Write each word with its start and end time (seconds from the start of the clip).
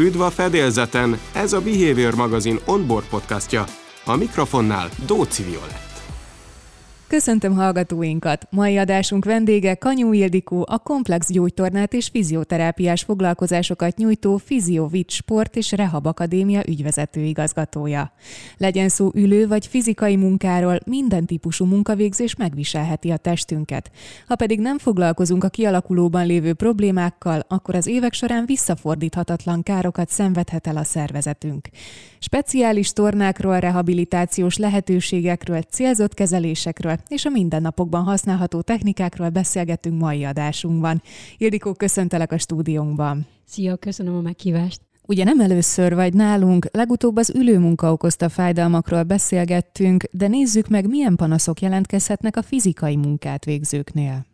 Üdv 0.00 0.20
a 0.20 0.30
fedélzeten, 0.30 1.20
ez 1.34 1.52
a 1.52 1.60
Behavior 1.60 2.14
magazin 2.14 2.58
onboard 2.66 3.08
podcastja. 3.08 3.64
A 4.04 4.16
mikrofonnál 4.16 4.88
Dóci 5.06 5.42
Violett. 5.42 5.89
Köszöntöm 7.10 7.54
hallgatóinkat! 7.54 8.46
Mai 8.50 8.78
adásunk 8.78 9.24
vendége 9.24 9.74
Kanyú 9.74 10.12
Ildikó, 10.12 10.66
a 10.68 10.78
komplex 10.78 11.32
gyógytornát 11.32 11.92
és 11.92 12.08
fizioterápiás 12.08 13.02
foglalkozásokat 13.02 13.96
nyújtó 13.96 14.36
Fiziovic 14.36 15.12
Sport 15.12 15.56
és 15.56 15.72
Rehab 15.72 16.06
Akadémia 16.06 16.62
ügyvezető 16.68 17.20
igazgatója. 17.20 18.12
Legyen 18.56 18.88
szó 18.88 19.10
ülő 19.14 19.48
vagy 19.48 19.66
fizikai 19.66 20.16
munkáról, 20.16 20.78
minden 20.86 21.26
típusú 21.26 21.64
munkavégzés 21.64 22.36
megviselheti 22.36 23.10
a 23.10 23.16
testünket. 23.16 23.90
Ha 24.26 24.36
pedig 24.36 24.60
nem 24.60 24.78
foglalkozunk 24.78 25.44
a 25.44 25.48
kialakulóban 25.48 26.26
lévő 26.26 26.52
problémákkal, 26.54 27.44
akkor 27.48 27.74
az 27.74 27.86
évek 27.86 28.12
során 28.12 28.46
visszafordíthatatlan 28.46 29.62
károkat 29.62 30.08
szenvedhet 30.08 30.66
el 30.66 30.76
a 30.76 30.84
szervezetünk. 30.84 31.68
Speciális 32.18 32.92
tornákról, 32.92 33.58
rehabilitációs 33.58 34.56
lehetőségekről, 34.56 35.60
célzott 35.60 36.14
kezelésekről 36.14 36.98
és 37.08 37.24
a 37.24 37.30
mindennapokban 37.30 38.02
használható 38.02 38.60
technikákról 38.60 39.28
beszélgetünk 39.28 40.00
mai 40.00 40.24
adásunkban. 40.24 41.02
Ildikó, 41.36 41.72
köszöntelek 41.72 42.32
a 42.32 42.38
stúdiónkban. 42.38 43.26
Szia, 43.46 43.76
köszönöm 43.76 44.16
a 44.16 44.20
meghívást. 44.20 44.80
Ugye 45.02 45.24
nem 45.24 45.40
először 45.40 45.94
vagy 45.94 46.14
nálunk, 46.14 46.68
legutóbb 46.72 47.16
az 47.16 47.30
ülőmunka 47.34 47.92
okozta 47.92 48.28
fájdalmakról 48.28 49.02
beszélgettünk, 49.02 50.04
de 50.10 50.28
nézzük 50.28 50.68
meg, 50.68 50.88
milyen 50.88 51.16
panaszok 51.16 51.60
jelentkezhetnek 51.60 52.36
a 52.36 52.42
fizikai 52.42 52.96
munkát 52.96 53.44
végzőknél. 53.44 54.26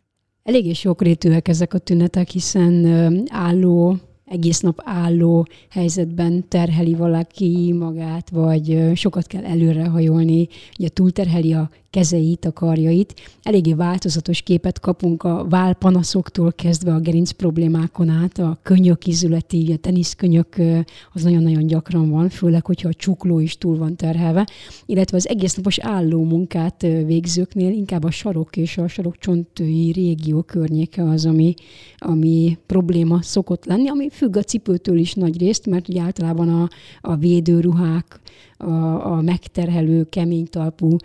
Eléggé 0.43 0.73
sokrétűek 0.73 1.47
ezek 1.47 1.73
a 1.73 1.77
tünetek, 1.77 2.29
hiszen 2.29 2.85
álló 3.31 3.97
egész 4.27 4.59
nap 4.59 4.81
álló 4.83 5.47
helyzetben 5.69 6.45
terheli 6.47 6.93
valaki 6.93 7.73
magát, 7.73 8.29
vagy 8.29 8.91
sokat 8.95 9.27
kell 9.27 9.45
előrehajolni, 9.45 10.47
ugye 10.77 10.89
túlterheli 10.89 11.53
a 11.53 11.69
kezeit, 11.89 12.45
a 12.45 12.53
karjait. 12.53 13.13
Eléggé 13.43 13.73
változatos 13.73 14.41
képet 14.41 14.79
kapunk 14.79 15.23
a 15.23 15.45
válpanaszoktól 15.49 16.53
kezdve 16.53 16.93
a 16.93 16.99
gerinc 16.99 17.31
problémákon 17.31 18.09
át, 18.09 18.37
a 18.37 18.59
könyök 18.63 19.07
izületi, 19.07 19.71
a 19.73 19.77
teniszkönyök 19.77 20.55
az 21.13 21.23
nagyon-nagyon 21.23 21.67
gyakran 21.67 22.09
van, 22.09 22.29
főleg, 22.29 22.65
hogyha 22.65 22.89
a 22.89 22.93
csukló 22.93 23.39
is 23.39 23.57
túl 23.57 23.77
van 23.77 23.95
terhelve, 23.95 24.47
illetve 24.85 25.17
az 25.17 25.27
egész 25.27 25.55
napos 25.55 25.79
álló 25.79 26.23
munkát 26.23 26.81
végzőknél 26.81 27.71
inkább 27.71 28.03
a 28.03 28.11
sarok 28.11 28.57
és 28.57 28.77
a 28.77 28.87
sarokcsontői 28.87 29.91
régió 29.91 30.41
környéke 30.41 31.03
az, 31.03 31.25
ami, 31.25 31.53
ami 31.97 32.57
probléma 32.65 33.21
szokott 33.21 33.65
lenni, 33.65 33.89
ami 33.89 34.09
függ 34.17 34.35
a 34.37 34.43
cipőtől 34.43 34.97
is 34.97 35.13
nagy 35.13 35.39
részt, 35.39 35.65
mert 35.65 35.87
ugye 35.87 36.01
általában 36.01 36.49
a, 36.49 36.69
a 37.01 37.15
védőruhák, 37.15 38.19
a, 38.57 38.71
a 39.11 39.21
megterhelő, 39.21 40.03
kemény 40.09 40.47
talpú 40.49 40.95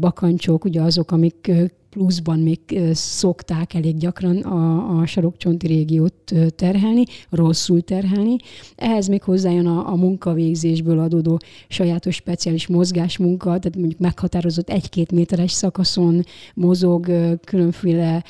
bakancsok, 0.00 0.64
ugye 0.64 0.80
azok, 0.80 1.10
amik 1.10 1.50
pluszban 1.94 2.38
még 2.38 2.58
szokták 2.92 3.74
elég 3.74 3.96
gyakran 3.96 4.36
a, 4.36 4.98
a 4.98 5.06
sarokcsonti 5.06 5.66
régiót 5.66 6.34
terhelni, 6.56 7.04
rosszul 7.30 7.80
terhelni. 7.80 8.36
Ehhez 8.76 9.06
még 9.06 9.22
hozzájön 9.22 9.66
a, 9.66 9.92
a 9.92 9.96
munkavégzésből 9.96 10.98
adódó 10.98 11.40
sajátos 11.68 12.14
speciális 12.14 12.66
mozgásmunka, 12.66 13.46
tehát 13.46 13.76
mondjuk 13.76 14.00
meghatározott 14.00 14.70
egy-két 14.70 15.12
méteres 15.12 15.52
szakaszon 15.52 16.24
mozog, 16.54 17.10
különféle 17.44 18.24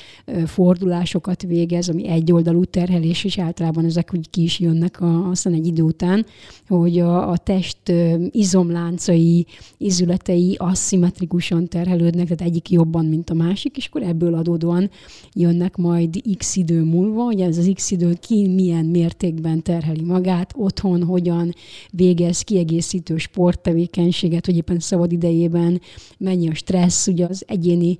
fordulásokat 0.45 1.41
végez, 1.41 1.89
ami 1.89 2.07
egyoldalú 2.07 2.65
terhelés, 2.65 3.23
és 3.23 3.39
általában 3.39 3.85
ezek 3.85 4.11
úgy 4.13 4.29
ki 4.29 4.43
is 4.43 4.59
jönnek 4.59 5.01
a, 5.01 5.29
aztán 5.29 5.53
egy 5.53 5.67
idő 5.67 5.81
után, 5.81 6.25
hogy 6.67 6.99
a, 6.99 7.29
a 7.29 7.37
test 7.37 7.91
izomláncai, 8.31 9.45
izületei 9.77 10.55
aszimmetrikusan 10.59 11.67
terhelődnek, 11.67 12.23
tehát 12.27 12.41
egyik 12.41 12.69
jobban, 12.69 13.05
mint 13.05 13.29
a 13.29 13.33
másik 13.33 13.53
másik, 13.55 13.77
és 13.77 13.87
akkor 13.87 14.03
ebből 14.03 14.33
adódóan 14.33 14.89
jönnek 15.33 15.75
majd 15.75 16.21
x 16.37 16.55
idő 16.55 16.83
múlva, 16.83 17.23
hogy 17.23 17.41
ez 17.41 17.57
az 17.57 17.71
x 17.73 17.91
idő 17.91 18.13
ki 18.19 18.47
milyen 18.47 18.85
mértékben 18.85 19.61
terheli 19.61 20.01
magát, 20.01 20.53
otthon 20.55 21.03
hogyan 21.03 21.53
végez 21.91 22.41
kiegészítő 22.41 23.17
sporttevékenységet, 23.17 24.45
hogy 24.45 24.55
éppen 24.55 24.79
szabad 24.79 25.11
idejében 25.11 25.81
mennyi 26.17 26.49
a 26.49 26.53
stressz, 26.53 27.07
ugye 27.07 27.25
az 27.25 27.43
egyéni 27.47 27.97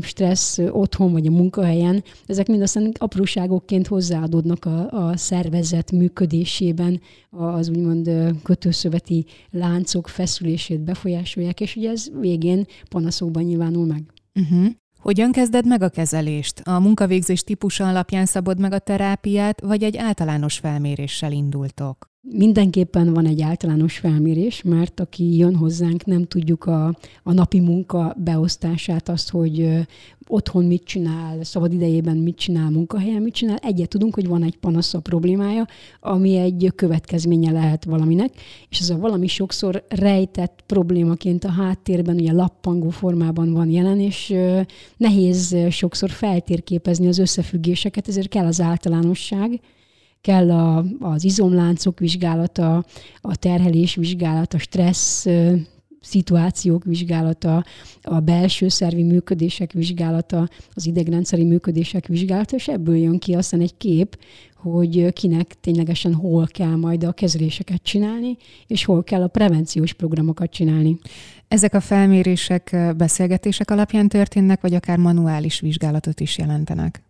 stressz 0.00 0.58
otthon 0.70 1.12
vagy 1.12 1.26
a 1.26 1.30
munkahelyen, 1.30 2.04
ezek 2.26 2.46
mind 2.46 2.62
aztán 2.62 2.92
apróságokként 2.98 3.86
hozzáadódnak 3.86 4.64
a, 4.64 5.08
a 5.08 5.16
szervezet 5.16 5.92
működésében, 5.92 7.00
az 7.30 7.68
úgymond 7.68 8.10
kötőszöveti 8.42 9.24
láncok 9.50 10.08
feszülését 10.08 10.80
befolyásolják, 10.80 11.60
és 11.60 11.76
ugye 11.76 11.90
ez 11.90 12.10
végén 12.20 12.66
panaszokban 12.88 13.42
nyilvánul 13.42 13.86
meg. 13.86 14.02
Uh-huh. 14.34 14.66
Hogyan 14.98 15.32
kezded 15.32 15.66
meg 15.66 15.82
a 15.82 15.88
kezelést? 15.88 16.60
A 16.60 16.78
munkavégzés 16.78 17.42
típusa 17.42 17.88
alapján 17.88 18.26
szabod 18.26 18.58
meg 18.58 18.72
a 18.72 18.78
terápiát, 18.78 19.60
vagy 19.60 19.82
egy 19.82 19.96
általános 19.96 20.58
felméréssel 20.58 21.32
indultok? 21.32 22.10
Mindenképpen 22.22 23.12
van 23.12 23.26
egy 23.26 23.42
általános 23.42 23.98
felmérés, 23.98 24.62
mert 24.62 25.00
aki 25.00 25.36
jön 25.36 25.54
hozzánk, 25.54 26.04
nem 26.04 26.24
tudjuk 26.24 26.64
a, 26.64 26.86
a 27.22 27.32
napi 27.32 27.60
munka 27.60 28.16
beosztását, 28.18 29.08
azt, 29.08 29.30
hogy 29.30 29.68
otthon 30.26 30.64
mit 30.64 30.84
csinál, 30.84 31.44
szabad 31.44 31.72
idejében 31.72 32.16
mit 32.16 32.36
csinál, 32.36 32.70
munkahelyen 32.70 33.22
mit 33.22 33.34
csinál. 33.34 33.56
Egyet 33.56 33.88
tudunk, 33.88 34.14
hogy 34.14 34.26
van 34.26 34.42
egy 34.42 34.56
panasza 34.56 35.00
problémája, 35.00 35.66
ami 36.00 36.36
egy 36.36 36.72
következménye 36.74 37.52
lehet 37.52 37.84
valaminek, 37.84 38.30
és 38.68 38.80
ez 38.80 38.90
a 38.90 38.98
valami 38.98 39.26
sokszor 39.26 39.84
rejtett 39.88 40.62
problémaként 40.66 41.44
a 41.44 41.50
háttérben, 41.50 42.14
ugye 42.14 42.32
lappangó 42.32 42.88
formában 42.90 43.52
van 43.52 43.70
jelen, 43.70 44.00
és 44.00 44.34
nehéz 44.96 45.56
sokszor 45.70 46.10
feltérképezni 46.10 47.06
az 47.06 47.18
összefüggéseket, 47.18 48.08
ezért 48.08 48.28
kell 48.28 48.46
az 48.46 48.60
általánosság, 48.60 49.60
kell 50.20 50.50
a, 50.50 50.84
az 50.98 51.24
izomláncok 51.24 51.98
vizsgálata, 51.98 52.84
a 53.20 53.36
terhelés 53.36 53.94
vizsgálata, 53.94 54.58
stressz 54.58 55.26
szituációk 56.00 56.84
vizsgálata, 56.84 57.64
a 58.02 58.20
belső 58.20 58.68
szervi 58.68 59.02
működések 59.02 59.72
vizsgálata, 59.72 60.48
az 60.74 60.86
idegrendszeri 60.86 61.44
működések 61.44 62.06
vizsgálata, 62.06 62.56
és 62.56 62.68
ebből 62.68 62.96
jön 62.96 63.18
ki 63.18 63.34
aztán 63.34 63.60
egy 63.60 63.76
kép, 63.76 64.18
hogy 64.54 65.12
kinek 65.12 65.54
ténylegesen 65.60 66.14
hol 66.14 66.46
kell 66.46 66.76
majd 66.76 67.04
a 67.04 67.12
kezeléseket 67.12 67.82
csinálni, 67.82 68.36
és 68.66 68.84
hol 68.84 69.02
kell 69.04 69.22
a 69.22 69.28
prevenciós 69.28 69.92
programokat 69.92 70.50
csinálni. 70.50 70.98
Ezek 71.48 71.74
a 71.74 71.80
felmérések 71.80 72.76
beszélgetések 72.96 73.70
alapján 73.70 74.08
történnek, 74.08 74.60
vagy 74.60 74.74
akár 74.74 74.98
manuális 74.98 75.60
vizsgálatot 75.60 76.20
is 76.20 76.38
jelentenek? 76.38 77.09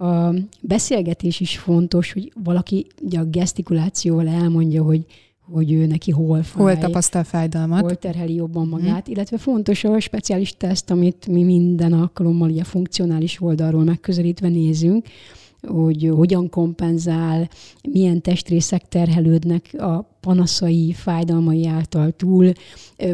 A 0.00 0.34
beszélgetés 0.60 1.40
is 1.40 1.58
fontos, 1.58 2.12
hogy 2.12 2.32
valaki 2.42 2.86
ugye 3.02 3.18
a 3.18 3.24
gesztikulációval 3.24 4.28
elmondja, 4.28 4.82
hogy 4.82 5.06
hogy 5.50 5.72
ő 5.72 5.86
neki 5.86 6.10
hol 6.10 6.42
fáj, 6.42 6.62
hol 6.62 6.78
tapasztal 6.78 7.24
fájdalmat, 7.24 7.80
hol 7.80 7.94
terheli 7.94 8.34
jobban 8.34 8.66
mhm. 8.66 8.70
magát, 8.70 9.04
hmm. 9.04 9.14
illetve 9.14 9.38
fontos 9.38 9.84
a 9.84 10.00
speciális 10.00 10.56
teszt, 10.56 10.90
amit 10.90 11.26
mi 11.26 11.42
minden 11.42 11.92
alkalommal 11.92 12.50
ugye 12.50 12.64
funkcionális 12.64 13.40
oldalról 13.40 13.84
megközelítve 13.84 14.48
nézünk, 14.48 15.06
hogy 15.66 16.10
hogyan 16.14 16.48
kompenzál, 16.48 17.48
milyen 17.88 18.20
testrészek 18.22 18.88
terhelődnek 18.88 19.74
a 19.78 20.17
panaszai, 20.20 20.92
fájdalmai 20.92 21.66
által 21.66 22.10
túl, 22.10 22.52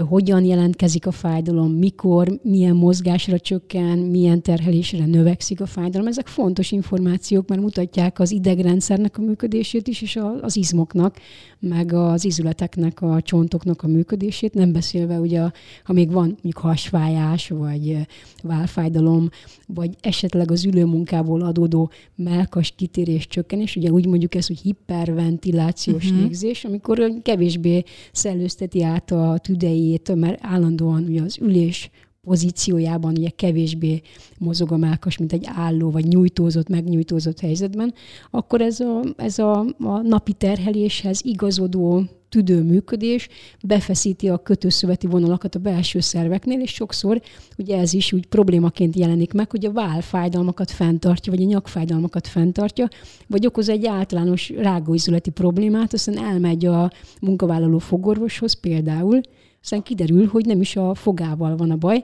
hogyan 0.08 0.44
jelentkezik 0.44 1.06
a 1.06 1.10
fájdalom, 1.10 1.72
mikor, 1.72 2.40
milyen 2.42 2.76
mozgásra 2.76 3.38
csökken, 3.38 3.98
milyen 3.98 4.42
terhelésre 4.42 5.06
növekszik 5.06 5.60
a 5.60 5.66
fájdalom. 5.66 6.06
Ezek 6.06 6.26
fontos 6.26 6.72
információk, 6.72 7.48
mert 7.48 7.60
mutatják 7.60 8.18
az 8.18 8.30
idegrendszernek 8.30 9.18
a 9.18 9.22
működését 9.22 9.88
is, 9.88 10.02
és 10.02 10.18
az 10.40 10.56
izmoknak, 10.56 11.16
meg 11.58 11.92
az 11.92 12.24
izületeknek, 12.24 13.02
a 13.02 13.20
csontoknak 13.20 13.82
a 13.82 13.86
működését, 13.86 14.54
nem 14.54 14.72
beszélve 14.72 15.18
ugye, 15.18 15.40
ha 15.84 15.92
még 15.92 16.12
van 16.12 16.24
mondjuk 16.24 16.58
hasfájás, 16.58 17.48
vagy 17.48 17.96
válfájdalom, 18.42 19.28
vagy 19.66 19.90
esetleg 20.00 20.50
az 20.50 20.64
ülőmunkából 20.64 21.40
adódó 21.40 21.90
melkas 22.16 22.72
kitérés 22.76 23.26
csökkenés, 23.26 23.76
ugye 23.76 23.90
úgy 23.90 24.06
mondjuk 24.06 24.34
ezt, 24.34 24.48
hogy 24.48 24.60
hiperventilációs 24.60 26.04
uh-huh. 26.04 26.20
légzés, 26.20 26.64
amikor 26.64 26.93
kevésbé 27.22 27.82
szellőzteti 28.12 28.82
át 28.82 29.10
a 29.10 29.38
tüdejét, 29.42 30.14
mert 30.14 30.38
állandóan 30.42 31.04
ugye 31.04 31.22
az 31.22 31.38
ülés 31.40 31.90
pozíciójában 32.24 33.16
ugye 33.16 33.28
kevésbé 33.28 34.02
mozog 34.38 34.72
a 34.72 34.76
melkas, 34.76 35.18
mint 35.18 35.32
egy 35.32 35.44
álló, 35.54 35.90
vagy 35.90 36.06
nyújtózott, 36.06 36.68
megnyújtózott 36.68 37.40
helyzetben, 37.40 37.94
akkor 38.30 38.60
ez 38.60 38.80
a, 38.80 39.02
ez 39.16 39.38
a, 39.38 39.58
a 39.78 40.02
napi 40.02 40.32
terheléshez 40.32 41.20
igazodó 41.24 42.04
tüdő 42.34 42.62
működés 42.62 43.28
befeszíti 43.62 44.28
a 44.28 44.38
kötőszöveti 44.38 45.06
vonalakat 45.06 45.54
a 45.54 45.58
belső 45.58 46.00
szerveknél, 46.00 46.60
és 46.60 46.72
sokszor 46.72 47.20
ugye 47.58 47.78
ez 47.78 47.92
is 47.92 48.12
úgy 48.12 48.26
problémaként 48.26 48.96
jelenik 48.96 49.32
meg, 49.32 49.50
hogy 49.50 49.64
a 49.64 49.72
válfájdalmakat 49.72 50.70
fenntartja, 50.70 51.32
vagy 51.32 51.42
a 51.42 51.46
nyakfájdalmakat 51.46 52.26
fenntartja, 52.26 52.88
vagy 53.26 53.46
okoz 53.46 53.68
egy 53.68 53.86
általános 53.86 54.48
rágóizületi 54.48 55.30
problémát, 55.30 55.92
aztán 55.92 56.18
elmegy 56.18 56.66
a 56.66 56.90
munkavállaló 57.20 57.78
fogorvoshoz 57.78 58.60
például, 58.60 59.20
aztán 59.64 59.82
kiderül, 59.82 60.26
hogy 60.26 60.46
nem 60.46 60.60
is 60.60 60.76
a 60.76 60.94
fogával 60.94 61.56
van 61.56 61.70
a 61.70 61.76
baj, 61.76 62.00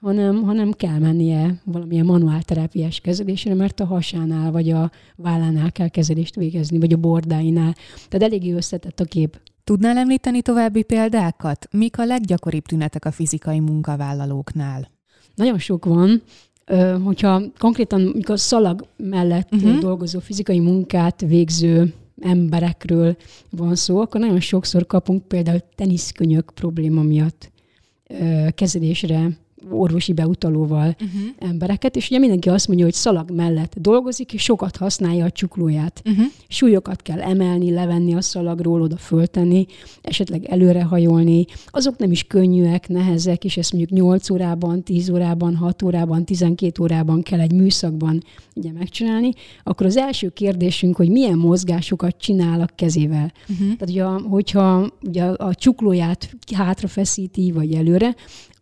hanem, 0.00 0.42
hanem 0.42 0.72
kell 0.72 0.98
mennie 0.98 1.60
valamilyen 1.64 2.04
manuálterápiás 2.04 3.00
kezelésre, 3.00 3.54
mert 3.54 3.80
a 3.80 3.84
hasánál 3.84 4.50
vagy 4.50 4.70
a 4.70 4.90
vállánál 5.16 5.72
kell 5.72 5.88
kezelést 5.88 6.34
végezni, 6.34 6.78
vagy 6.78 6.92
a 6.92 6.96
bordáinál. 6.96 7.74
Tehát 8.08 8.28
eléggé 8.28 8.52
összetett 8.52 9.00
a 9.00 9.04
kép. 9.04 9.40
Tudnál 9.64 9.96
említeni 9.96 10.42
további 10.42 10.82
példákat? 10.82 11.68
Mik 11.70 11.98
a 11.98 12.04
leggyakoribb 12.04 12.64
tünetek 12.64 13.04
a 13.04 13.10
fizikai 13.10 13.60
munkavállalóknál? 13.60 14.90
Nagyon 15.34 15.58
sok 15.58 15.84
van. 15.84 16.22
Hogyha 17.04 17.42
konkrétan 17.58 18.22
a 18.26 18.36
szalag 18.36 18.86
mellett 18.96 19.54
uh-huh. 19.54 19.78
dolgozó 19.78 20.18
fizikai 20.18 20.60
munkát 20.60 21.20
végző 21.20 21.94
emberekről 22.24 23.16
van 23.50 23.74
szó, 23.74 24.00
akkor 24.00 24.20
nagyon 24.20 24.40
sokszor 24.40 24.86
kapunk 24.86 25.28
például 25.28 25.60
teniszkönyök 25.74 26.50
probléma 26.54 27.02
miatt 27.02 27.52
kezelésre 28.54 29.38
orvosi 29.70 30.12
beutalóval 30.12 30.96
uh-huh. 31.00 31.20
embereket, 31.38 31.96
és 31.96 32.08
ugye 32.10 32.18
mindenki 32.18 32.48
azt 32.48 32.66
mondja, 32.66 32.84
hogy 32.84 32.94
szalag 32.94 33.30
mellett 33.30 33.74
dolgozik, 33.78 34.32
és 34.32 34.42
sokat 34.42 34.76
használja 34.76 35.24
a 35.24 35.30
csuklóját. 35.30 36.02
Uh-huh. 36.04 36.24
Súlyokat 36.48 37.02
kell 37.02 37.20
emelni, 37.20 37.70
levenni 37.70 38.14
a 38.14 38.20
szalagról, 38.20 38.82
oda 38.82 38.96
föltenni, 38.96 39.66
esetleg 40.02 40.44
előrehajolni. 40.44 41.44
Azok 41.66 41.98
nem 41.98 42.10
is 42.10 42.24
könnyűek, 42.24 42.88
nehezek, 42.88 43.44
és 43.44 43.56
ezt 43.56 43.72
mondjuk 43.72 43.98
8 43.98 44.30
órában, 44.30 44.82
10 44.82 45.10
órában, 45.10 45.56
6 45.56 45.82
órában, 45.82 46.24
12 46.24 46.82
órában 46.82 47.22
kell 47.22 47.40
egy 47.40 47.52
műszakban 47.52 48.22
ugye 48.54 48.72
megcsinálni, 48.72 49.30
akkor 49.62 49.86
az 49.86 49.96
első 49.96 50.28
kérdésünk, 50.28 50.96
hogy 50.96 51.08
milyen 51.08 51.38
mozgásokat 51.38 52.16
csinál 52.18 52.60
a 52.60 52.68
kezével. 52.74 53.32
Uh-huh. 53.48 53.76
Tehát, 53.76 53.88
ugye, 53.88 54.04
hogyha 54.04 54.90
ugye 55.02 55.24
a 55.24 55.54
csuklóját 55.54 56.36
hátrafeszíti, 56.54 57.52
vagy 57.52 57.72
előre, 57.72 58.14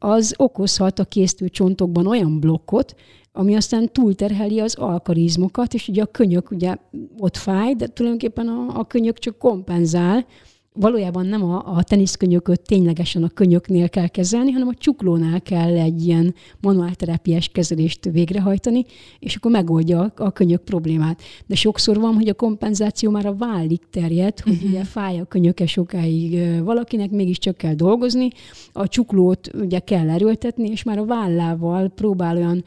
az 0.05 0.35
okozhat 0.37 0.99
a 0.99 1.05
késztő 1.05 1.49
csontokban 1.49 2.07
olyan 2.07 2.41
blokkot, 2.41 2.95
ami 3.33 3.55
aztán 3.55 3.93
túlterheli 3.93 4.61
az 4.61 4.75
alkarizmokat, 4.75 5.75
és 5.75 5.89
ugye 5.89 6.03
a 6.03 6.07
könyök 6.07 6.51
ugye 6.51 6.77
ott 7.19 7.37
fáj, 7.37 7.75
de 7.75 7.87
tulajdonképpen 7.87 8.49
a, 8.49 8.79
a 8.79 8.87
könyök 8.87 9.19
csak 9.19 9.39
kompenzál, 9.39 10.27
valójában 10.75 11.27
nem 11.27 11.43
a, 11.43 11.77
a 11.77 11.83
teniszkönyököt 11.83 12.61
ténylegesen 12.61 13.23
a 13.23 13.29
könyöknél 13.29 13.89
kell 13.89 14.09
kezelni, 14.09 14.51
hanem 14.51 14.69
a 14.69 14.75
csuklónál 14.75 15.41
kell 15.41 15.77
egy 15.77 16.07
ilyen 16.07 16.35
manuálterápiás 16.61 17.49
kezelést 17.49 18.05
végrehajtani, 18.05 18.85
és 19.19 19.37
akkor 19.37 19.51
megoldja 19.51 20.13
a, 20.17 20.31
könyök 20.31 20.63
problémát. 20.63 21.23
De 21.47 21.55
sokszor 21.55 22.01
van, 22.01 22.15
hogy 22.15 22.29
a 22.29 22.35
kompenzáció 22.35 23.11
már 23.11 23.27
a 23.27 23.35
vállig 23.35 23.81
terjed, 23.91 24.41
hogy 24.41 24.53
uh-huh. 24.53 24.71
ugye 24.71 24.85
fáj 24.85 25.19
a 25.19 25.25
könyöke 25.25 25.67
sokáig 25.67 26.61
valakinek, 26.63 27.11
mégiscsak 27.11 27.57
kell 27.57 27.75
dolgozni, 27.75 28.29
a 28.73 28.89
csuklót 28.89 29.51
ugye 29.55 29.79
kell 29.79 30.11
erőltetni, 30.11 30.69
és 30.69 30.83
már 30.83 30.99
a 30.99 31.05
vállával 31.05 31.89
próbál 31.89 32.37
olyan 32.37 32.65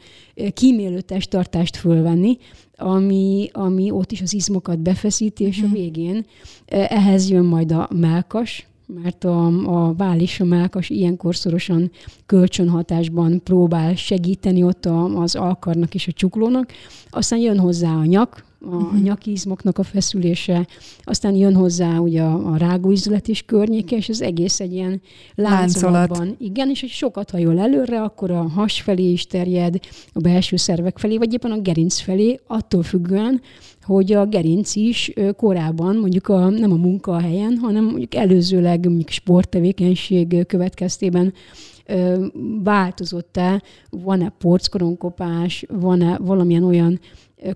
kímélő 0.52 1.00
testtartást 1.00 1.76
fölvenni, 1.76 2.38
ami, 2.76 3.48
ami 3.52 3.90
ott 3.90 4.12
is 4.12 4.20
az 4.20 4.34
izmokat 4.34 4.78
befeszíti, 4.78 5.44
és 5.44 5.56
uh-huh. 5.56 5.64
a 5.64 5.74
mhm. 5.74 5.82
végén 5.82 6.26
ehhez 6.66 7.30
jön 7.30 7.44
majd 7.44 7.72
a 7.72 7.88
melkas, 7.94 8.66
mert 8.86 9.24
a, 9.24 9.46
a 9.46 9.94
váll 9.94 10.18
és 10.18 10.40
a 10.40 10.44
melkas 10.44 10.90
ilyenkor 10.90 11.36
szorosan 11.36 11.90
kölcsönhatásban 12.26 13.42
próbál 13.42 13.94
segíteni 13.94 14.62
ott 14.62 14.86
a, 14.86 15.04
az 15.04 15.34
alkarnak 15.34 15.94
és 15.94 16.08
a 16.08 16.12
csuklónak. 16.12 16.72
Aztán 17.10 17.38
jön 17.38 17.58
hozzá 17.58 17.94
a 17.94 18.04
nyak, 18.04 18.44
a 18.60 18.74
uh-huh. 18.74 19.02
nyakizmoknak 19.02 19.78
a 19.78 19.82
feszülése, 19.82 20.66
aztán 21.02 21.34
jön 21.34 21.54
hozzá 21.54 21.98
ugye 21.98 22.22
a, 22.22 22.52
a 22.52 22.56
rágóizület 22.56 23.28
is 23.28 23.42
környéke, 23.42 23.96
és 23.96 24.08
az 24.08 24.22
egész 24.22 24.60
egy 24.60 24.72
ilyen 24.72 25.00
láncolatban. 25.34 26.18
Láncolat. 26.18 26.40
Igen, 26.40 26.70
és 26.70 26.80
hogy 26.80 26.88
sokat 26.88 27.30
hajol 27.30 27.58
előre, 27.58 28.02
akkor 28.02 28.30
a 28.30 28.42
has 28.42 28.80
felé 28.80 29.10
is 29.10 29.26
terjed, 29.26 29.78
a 30.12 30.20
belső 30.20 30.56
szervek 30.56 30.98
felé, 30.98 31.16
vagy 31.16 31.32
éppen 31.32 31.50
a 31.50 31.60
gerinc 31.60 32.00
felé, 32.00 32.40
attól 32.46 32.82
függően, 32.82 33.40
hogy 33.86 34.12
a 34.12 34.26
gerinc 34.26 34.74
is 34.74 35.12
korábban, 35.36 35.96
mondjuk 35.96 36.28
a, 36.28 36.48
nem 36.48 36.72
a 36.72 36.76
munkahelyen, 36.76 37.56
hanem 37.56 37.84
mondjuk 37.84 38.14
előzőleg 38.14 38.84
mondjuk 38.84 39.08
sporttevékenység 39.08 40.46
következtében 40.46 41.32
változott-e, 42.62 43.62
van-e 43.90 44.28
porckoronkopás, 44.38 45.64
van-e 45.68 46.18
valamilyen 46.18 46.64
olyan 46.64 47.00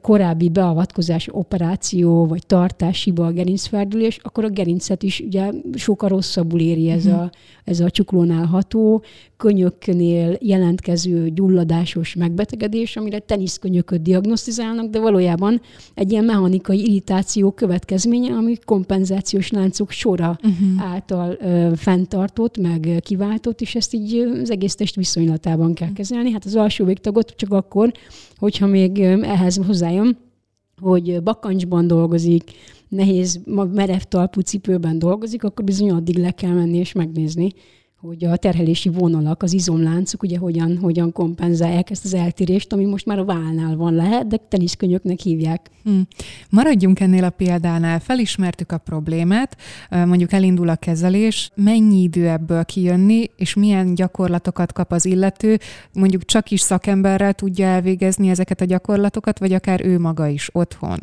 korábbi 0.00 0.48
beavatkozás, 0.48 1.28
operáció 1.32 2.26
vagy 2.26 2.46
tartásiba 2.46 3.26
a 3.26 3.30
gerincferdülés, 3.30 4.18
akkor 4.22 4.44
a 4.44 4.48
gerincet 4.48 5.02
is 5.02 5.20
ugye 5.20 5.50
sokkal 5.74 6.08
rosszabbul 6.08 6.60
éri 6.60 6.90
ez 6.90 7.06
uh-huh. 7.06 7.20
a, 7.20 7.30
ez 7.64 7.80
a 7.80 7.90
csuklónál 7.90 8.46
ható, 8.46 9.02
könyöknél 9.40 10.36
jelentkező 10.40 11.28
gyulladásos 11.28 12.14
megbetegedés, 12.14 12.96
amire 12.96 13.18
teniszkönyököt 13.18 14.02
diagnosztizálnak, 14.02 14.90
de 14.90 15.00
valójában 15.00 15.60
egy 15.94 16.12
ilyen 16.12 16.24
mechanikai 16.24 16.80
irritáció 16.80 17.50
következménye, 17.50 18.32
ami 18.32 18.56
kompenzációs 18.64 19.50
láncok 19.50 19.90
sora 19.90 20.38
uh-huh. 20.42 20.92
által 20.92 21.36
ö, 21.40 21.72
fenntartott, 21.76 22.58
meg 22.58 22.88
kiváltott, 23.00 23.60
és 23.60 23.74
ezt 23.74 23.94
így 23.94 24.14
az 24.42 24.50
egész 24.50 24.74
test 24.74 24.94
viszonylatában 24.94 25.74
kell 25.74 25.92
kezelni. 25.92 26.30
Hát 26.30 26.44
az 26.44 26.56
alsó 26.56 26.84
végtagot 26.84 27.34
csak 27.36 27.52
akkor, 27.52 27.92
hogyha 28.36 28.66
még 28.66 28.98
ehhez 29.22 29.60
hozzájön, 29.66 30.18
hogy 30.80 31.22
bakancsban 31.22 31.86
dolgozik, 31.86 32.50
nehéz, 32.88 33.40
merev 33.72 34.00
talpú 34.00 34.40
cipőben 34.40 34.98
dolgozik, 34.98 35.44
akkor 35.44 35.64
bizony 35.64 35.90
addig 35.90 36.18
le 36.18 36.30
kell 36.30 36.52
menni 36.52 36.76
és 36.76 36.92
megnézni, 36.92 37.52
hogy 38.00 38.24
a 38.24 38.36
terhelési 38.36 38.88
vonalak, 38.88 39.42
az 39.42 39.52
izomláncok 39.52 40.22
ugye 40.22 40.38
hogyan, 40.38 40.78
hogyan 40.78 41.12
kompenzálják 41.12 41.90
ezt 41.90 42.04
az 42.04 42.14
eltérést, 42.14 42.72
ami 42.72 42.84
most 42.84 43.06
már 43.06 43.18
a 43.18 43.24
válnál 43.24 43.76
van 43.76 43.94
lehet, 43.94 44.26
de 44.26 44.36
teniszkönyöknek 44.48 45.18
hívják. 45.18 45.70
Hmm. 45.84 46.06
Maradjunk 46.50 47.00
ennél 47.00 47.24
a 47.24 47.30
példánál. 47.30 48.00
Felismertük 48.00 48.72
a 48.72 48.78
problémát, 48.78 49.56
mondjuk 49.90 50.32
elindul 50.32 50.68
a 50.68 50.76
kezelés, 50.76 51.50
mennyi 51.54 52.02
idő 52.02 52.28
ebből 52.28 52.64
kijönni, 52.64 53.30
és 53.36 53.54
milyen 53.54 53.94
gyakorlatokat 53.94 54.72
kap 54.72 54.92
az 54.92 55.04
illető, 55.04 55.58
mondjuk 55.92 56.24
csak 56.24 56.50
is 56.50 56.60
szakemberrel 56.60 57.32
tudja 57.32 57.66
elvégezni 57.66 58.28
ezeket 58.28 58.60
a 58.60 58.64
gyakorlatokat, 58.64 59.38
vagy 59.38 59.52
akár 59.52 59.84
ő 59.84 59.98
maga 59.98 60.26
is 60.26 60.48
otthon? 60.52 60.98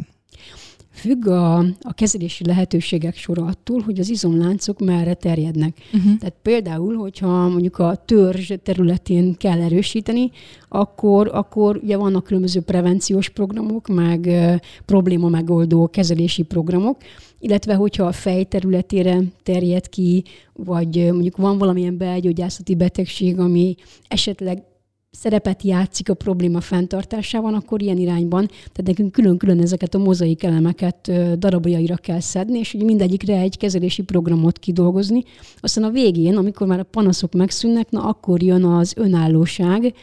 Függ 0.98 1.28
a, 1.28 1.58
a 1.82 1.94
kezelési 1.94 2.46
lehetőségek 2.46 3.16
sora 3.16 3.46
attól, 3.46 3.82
hogy 3.82 4.00
az 4.00 4.10
izomláncok 4.10 4.80
merre 4.80 5.14
terjednek. 5.14 5.78
Uh-huh. 5.94 6.18
Tehát 6.18 6.36
például, 6.42 6.96
hogyha 6.96 7.48
mondjuk 7.48 7.80
a 7.80 8.04
törzs 8.06 8.52
területén 8.64 9.36
kell 9.36 9.62
erősíteni, 9.62 10.32
akkor, 10.70 11.30
akkor 11.34 11.80
ugye 11.84 11.98
vannak 11.98 12.24
különböző 12.24 12.62
prevenciós 12.62 13.30
programok, 13.30 13.88
meg 13.88 14.28
e, 14.28 14.62
probléma 14.86 15.30
megoldó 15.30 15.88
kezelési 15.88 16.44
programok, 16.44 16.98
illetve 17.40 17.74
hogyha 17.74 18.06
a 18.06 18.12
fej 18.12 18.44
területére 18.44 19.20
terjed 19.44 19.90
ki, 19.90 20.24
vagy 20.54 20.96
mondjuk 21.12 21.38
van 21.38 21.58
valamilyen 21.58 21.98
belgyógyászati 21.98 22.76
betegség, 22.76 23.40
ami 23.40 23.76
esetleg 24.08 24.64
szerepet 25.12 25.64
játszik 25.64 26.10
a 26.10 26.14
probléma 26.14 26.62
fenntartásában, 26.62 27.54
akkor 27.54 27.82
ilyen 27.82 27.98
irányban, 27.98 28.46
tehát 28.48 28.86
nekünk 28.86 29.12
külön-külön 29.12 29.62
ezeket 29.62 29.96
a 29.96 29.98
mozaik 29.98 30.44
elemeket 30.44 31.12
darabjaira 31.40 31.96
kell 31.96 32.20
szedni, 32.20 32.60
és 32.60 32.74
ugye 32.74 32.84
mindegyikre 32.84 33.38
egy 33.40 33.58
kezelési 33.58 34.02
programot 34.02 34.60
kidolgozni. 34.60 35.24
Aztán 35.60 35.84
a 35.84 35.90
végén, 35.90 36.38
amikor 36.38 36.68
már 36.68 36.80
a 36.80 36.84
panaszok 36.84 37.34
megszűnnek, 37.34 37.90
na 37.90 38.04
akkor 38.04 38.44
jön 38.44 38.64
az 38.64 38.94
önállóság, 38.96 39.94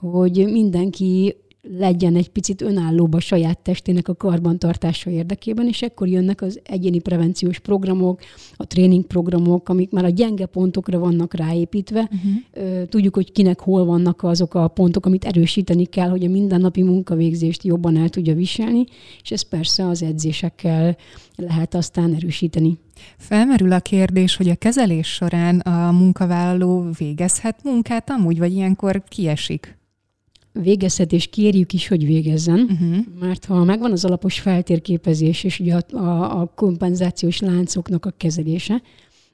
hogy 0.00 0.46
mindenki 0.50 1.36
legyen 1.78 2.16
egy 2.16 2.28
picit 2.28 2.60
önállóbb 2.60 3.14
a 3.14 3.20
saját 3.20 3.58
testének 3.58 4.08
a 4.08 4.14
karbantartása 4.14 5.10
érdekében, 5.10 5.68
és 5.68 5.82
ekkor 5.82 6.08
jönnek 6.08 6.42
az 6.42 6.60
egyéni 6.62 6.98
prevenciós 6.98 7.58
programok, 7.58 8.20
a 8.56 8.66
tréningprogramok, 8.66 9.68
amik 9.68 9.90
már 9.90 10.04
a 10.04 10.08
gyenge 10.08 10.46
pontokra 10.46 10.98
vannak 10.98 11.34
ráépítve. 11.34 12.10
Uh-huh. 12.12 12.88
Tudjuk, 12.88 13.14
hogy 13.14 13.32
kinek 13.32 13.60
hol 13.60 13.84
vannak 13.84 14.22
azok 14.22 14.54
a 14.54 14.68
pontok, 14.68 15.06
amit 15.06 15.24
erősíteni 15.24 15.84
kell, 15.84 16.08
hogy 16.08 16.24
a 16.24 16.28
mindennapi 16.28 16.82
munkavégzést 16.82 17.64
jobban 17.64 17.96
el 17.96 18.08
tudja 18.08 18.34
viselni, 18.34 18.84
és 19.22 19.30
ez 19.30 19.42
persze 19.42 19.86
az 19.86 20.02
edzésekkel 20.02 20.96
lehet 21.36 21.74
aztán 21.74 22.14
erősíteni. 22.14 22.78
Felmerül 23.18 23.72
a 23.72 23.80
kérdés, 23.80 24.36
hogy 24.36 24.48
a 24.48 24.54
kezelés 24.54 25.06
során 25.06 25.58
a 25.58 25.92
munkavállaló 25.92 26.86
végezhet 26.98 27.62
munkát 27.64 28.10
amúgy, 28.10 28.38
vagy 28.38 28.52
ilyenkor 28.52 29.02
kiesik? 29.08 29.82
Végezhet, 30.62 31.12
és 31.12 31.26
kérjük 31.26 31.72
is, 31.72 31.88
hogy 31.88 32.06
végezzen, 32.06 32.60
uh-huh. 32.60 32.96
mert 33.20 33.44
ha 33.44 33.64
megvan 33.64 33.92
az 33.92 34.04
alapos 34.04 34.40
feltérképezés 34.40 35.44
és 35.44 35.60
ugye 35.60 35.74
a, 35.74 35.96
a, 35.96 36.40
a 36.40 36.52
kompenzációs 36.54 37.40
láncoknak 37.40 38.06
a 38.06 38.14
kezelése, 38.16 38.82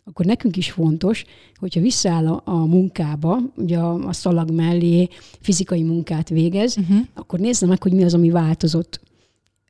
akkor 0.04 0.26
nekünk 0.26 0.56
is 0.56 0.70
fontos, 0.70 1.24
hogyha 1.58 1.80
visszaáll 1.80 2.26
a, 2.26 2.42
a 2.44 2.66
munkába, 2.66 3.38
ugye 3.56 3.78
a, 3.78 4.06
a 4.06 4.12
szalag 4.12 4.50
mellé 4.50 5.08
fizikai 5.40 5.82
munkát 5.82 6.28
végez, 6.28 6.76
uh-huh. 6.76 6.98
akkor 7.14 7.38
nézze 7.38 7.66
meg, 7.66 7.82
hogy 7.82 7.92
mi 7.92 8.04
az, 8.04 8.14
ami 8.14 8.30
változott. 8.30 9.00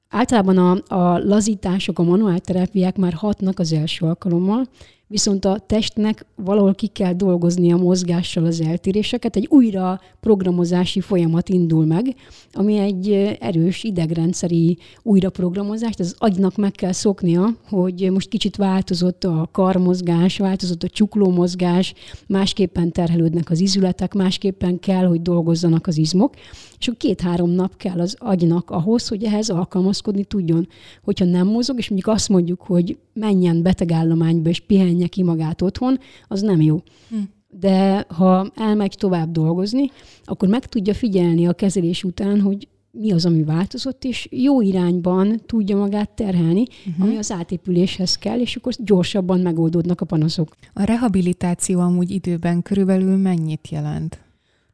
Általában 0.08 0.58
a, 0.58 0.94
a 0.94 1.18
lazítások, 1.18 1.98
a 1.98 2.02
manuálterápiák 2.02 2.96
már 2.96 3.12
hatnak 3.12 3.58
az 3.58 3.72
első 3.72 4.06
alkalommal, 4.06 4.68
viszont 5.10 5.44
a 5.44 5.58
testnek 5.66 6.26
valahol 6.34 6.74
ki 6.74 6.86
kell 6.86 7.12
dolgozni 7.12 7.72
a 7.72 7.76
mozgással 7.76 8.44
az 8.44 8.60
eltéréseket, 8.60 9.36
egy 9.36 9.46
újra 9.50 10.00
programozási 10.20 11.00
folyamat 11.00 11.48
indul 11.48 11.84
meg, 11.86 12.14
ami 12.52 12.78
egy 12.78 13.36
erős 13.40 13.84
idegrendszeri 13.84 14.78
újraprogramozást, 15.02 16.00
az 16.00 16.14
agynak 16.18 16.56
meg 16.56 16.72
kell 16.72 16.92
szoknia, 16.92 17.56
hogy 17.68 18.10
most 18.12 18.28
kicsit 18.28 18.56
változott 18.56 19.24
a 19.24 19.48
karmozgás, 19.52 20.38
változott 20.38 20.82
a 20.82 20.88
csuklómozgás, 20.88 21.94
másképpen 22.26 22.92
terhelődnek 22.92 23.50
az 23.50 23.60
izületek, 23.60 24.14
másképpen 24.14 24.78
kell, 24.78 25.04
hogy 25.04 25.22
dolgozzanak 25.22 25.86
az 25.86 25.96
izmok, 25.96 26.34
és 26.78 26.90
két-három 26.96 27.50
nap 27.50 27.76
kell 27.76 28.00
az 28.00 28.16
agynak 28.18 28.70
ahhoz, 28.70 29.08
hogy 29.08 29.24
ehhez 29.24 29.48
alkalmazkodni 29.48 30.24
tudjon. 30.24 30.68
Hogyha 31.02 31.24
nem 31.24 31.46
mozog, 31.46 31.78
és 31.78 31.88
mondjuk 31.88 32.14
azt 32.14 32.28
mondjuk, 32.28 32.60
hogy 32.60 32.98
menjen 33.12 33.62
betegállományba 33.62 34.48
és 34.48 34.60
pihenje 35.00 35.06
ki 35.08 35.22
magát 35.22 35.62
otthon, 35.62 35.98
az 36.28 36.40
nem 36.40 36.60
jó. 36.60 36.82
Hm. 37.08 37.16
De 37.48 38.06
ha 38.08 38.50
elmegy 38.54 38.94
tovább 38.98 39.32
dolgozni, 39.32 39.90
akkor 40.24 40.48
meg 40.48 40.66
tudja 40.66 40.94
figyelni 40.94 41.46
a 41.46 41.52
kezelés 41.52 42.04
után, 42.04 42.40
hogy 42.40 42.68
mi 42.92 43.12
az, 43.12 43.26
ami 43.26 43.42
változott, 43.42 44.04
és 44.04 44.28
jó 44.30 44.60
irányban 44.60 45.40
tudja 45.46 45.76
magát 45.76 46.10
terhelni, 46.10 46.64
uh-huh. 46.86 47.04
ami 47.04 47.16
az 47.16 47.30
átépüléshez 47.30 48.18
kell, 48.18 48.40
és 48.40 48.56
akkor 48.56 48.72
gyorsabban 48.78 49.40
megoldódnak 49.40 50.00
a 50.00 50.04
panaszok. 50.04 50.56
A 50.72 50.82
rehabilitáció 50.82 51.80
amúgy 51.80 52.10
időben 52.10 52.62
körülbelül 52.62 53.16
mennyit 53.16 53.68
jelent? 53.70 54.18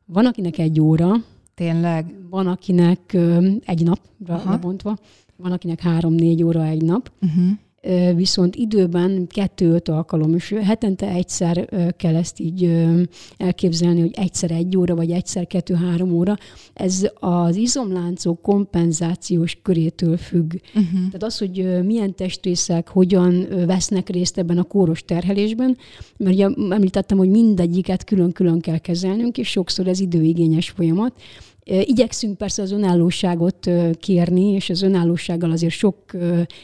Van, 0.05 0.27
akinek 0.27 0.59
egy 0.59 0.81
óra. 0.81 1.13
Tényleg? 1.55 2.15
Van, 2.31 2.47
akinek 2.47 3.13
ö, 3.13 3.49
egy 3.65 3.83
napra 3.83 4.35
Aha. 4.35 4.51
lebontva. 4.51 4.97
Van, 5.37 5.53
akinek 5.53 5.81
három-négy 5.81 6.43
óra 6.43 6.65
egy 6.65 6.83
nap. 6.83 7.13
Uh-huh 7.21 7.59
viszont 8.15 8.57
időben 8.57 9.27
kettő-öt 9.27 9.89
alkalom, 9.89 10.35
és 10.35 10.55
hetente 10.63 11.09
egyszer 11.09 11.69
kell 11.97 12.17
ezt 12.17 12.41
így 12.41 12.87
elképzelni, 13.37 14.01
hogy 14.01 14.15
egyszer 14.15 14.51
egy 14.51 14.77
óra, 14.77 14.95
vagy 14.95 15.11
egyszer 15.11 15.47
kettő-három 15.47 16.13
óra. 16.13 16.37
Ez 16.75 17.09
az 17.15 17.57
izomláncok 17.57 18.43
kompenzációs 18.43 19.59
körétől 19.63 20.17
függ. 20.17 20.53
Uh-huh. 20.75 20.93
Tehát 20.93 21.23
az, 21.23 21.39
hogy 21.39 21.85
milyen 21.85 22.15
testrészek 22.15 22.89
hogyan 22.89 23.47
vesznek 23.67 24.09
részt 24.09 24.39
ebben 24.39 24.59
a 24.59 24.63
kóros 24.63 25.05
terhelésben, 25.05 25.77
mert 26.17 26.35
ugye 26.35 26.49
említettem, 26.71 27.19
hogy 27.19 27.31
mindegyiket 27.31 28.05
külön-külön 28.05 28.61
kell 28.61 28.79
kezelnünk, 28.79 29.39
és 29.39 29.49
sokszor 29.49 29.87
ez 29.87 30.01
időigényes 30.01 30.71
folyamat, 30.71 31.21
Igyekszünk 31.69 32.39
persze 32.39 32.63
az 32.63 32.73
önállóságot 32.73 33.71
kérni, 34.01 34.51
és 34.51 34.71
az 34.71 34.83
önállósággal 34.83 35.51
azért 35.51 35.73
sok 35.73 35.97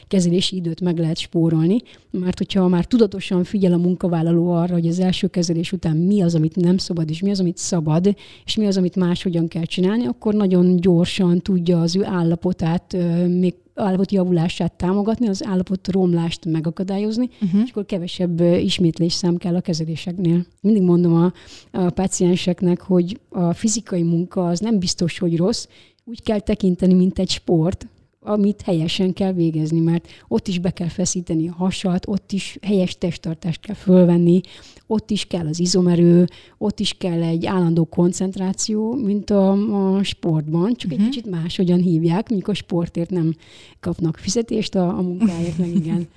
kezelési 0.07 0.55
időt 0.55 0.81
meg 0.81 0.97
lehet 0.97 1.17
spórolni, 1.17 1.77
mert 2.11 2.37
hogyha 2.37 2.67
már 2.67 2.85
tudatosan 2.85 3.43
figyel 3.43 3.73
a 3.73 3.77
munkavállaló 3.77 4.51
arra, 4.51 4.73
hogy 4.73 4.87
az 4.87 4.99
első 4.99 5.27
kezelés 5.27 5.71
után 5.71 5.97
mi 5.97 6.21
az, 6.21 6.35
amit 6.35 6.55
nem 6.55 6.77
szabad, 6.77 7.09
és 7.09 7.21
mi 7.21 7.29
az, 7.29 7.39
amit 7.39 7.57
szabad, 7.57 8.15
és 8.45 8.55
mi 8.55 8.65
az, 8.65 8.77
amit 8.77 8.95
máshogyan 8.95 9.47
kell 9.47 9.65
csinálni, 9.65 10.05
akkor 10.05 10.33
nagyon 10.33 10.75
gyorsan 10.75 11.39
tudja 11.39 11.81
az 11.81 11.95
ő 11.95 12.05
állapotát 12.05 12.97
még 13.27 13.53
állapot 13.75 14.11
javulását 14.11 14.73
támogatni, 14.73 15.27
az 15.27 15.45
állapot 15.45 15.87
romlást 15.91 16.45
megakadályozni, 16.45 17.29
uh-huh. 17.41 17.61
és 17.63 17.69
akkor 17.69 17.85
kevesebb 17.85 18.39
ismétlés 18.41 19.13
szám 19.13 19.37
kell 19.37 19.55
a 19.55 19.61
kezeléseknél. 19.61 20.45
Mindig 20.61 20.81
mondom 20.81 21.13
a, 21.13 21.33
a 21.71 21.89
pacienseknek, 21.89 22.81
hogy 22.81 23.19
a 23.29 23.53
fizikai 23.53 24.03
munka 24.03 24.47
az 24.47 24.59
nem 24.59 24.79
biztos, 24.79 25.17
hogy 25.17 25.37
rossz, 25.37 25.67
úgy 26.05 26.23
kell 26.23 26.39
tekinteni, 26.39 26.93
mint 26.93 27.19
egy 27.19 27.29
sport, 27.29 27.87
amit 28.23 28.61
helyesen 28.61 29.13
kell 29.13 29.33
végezni, 29.33 29.79
mert 29.79 30.07
ott 30.27 30.47
is 30.47 30.59
be 30.59 30.69
kell 30.69 30.87
feszíteni 30.87 31.47
a 31.47 31.53
hasat, 31.53 32.07
ott 32.07 32.31
is 32.31 32.57
helyes 32.61 32.97
testtartást 32.97 33.61
kell 33.61 33.75
fölvenni, 33.75 34.41
ott 34.87 35.11
is 35.11 35.25
kell 35.25 35.47
az 35.47 35.59
izomerő, 35.59 36.27
ott 36.57 36.79
is 36.79 36.93
kell 36.97 37.23
egy 37.23 37.45
állandó 37.45 37.85
koncentráció, 37.85 38.93
mint 38.93 39.29
a, 39.29 39.51
a 39.95 40.03
sportban, 40.03 40.73
csak 40.73 40.91
uh-huh. 40.91 40.91
egy 40.91 40.99
mhm. 40.99 41.09
kicsit 41.09 41.29
máshogyan 41.29 41.79
hívják, 41.79 42.29
mondjuk 42.29 42.49
a 42.49 42.53
sportért 42.53 43.09
nem 43.09 43.35
kapnak 43.79 44.17
fizetést 44.17 44.75
a, 44.75 44.97
a 44.97 45.01
munkáért, 45.01 45.57
meg 45.57 45.75
igen. 45.75 46.07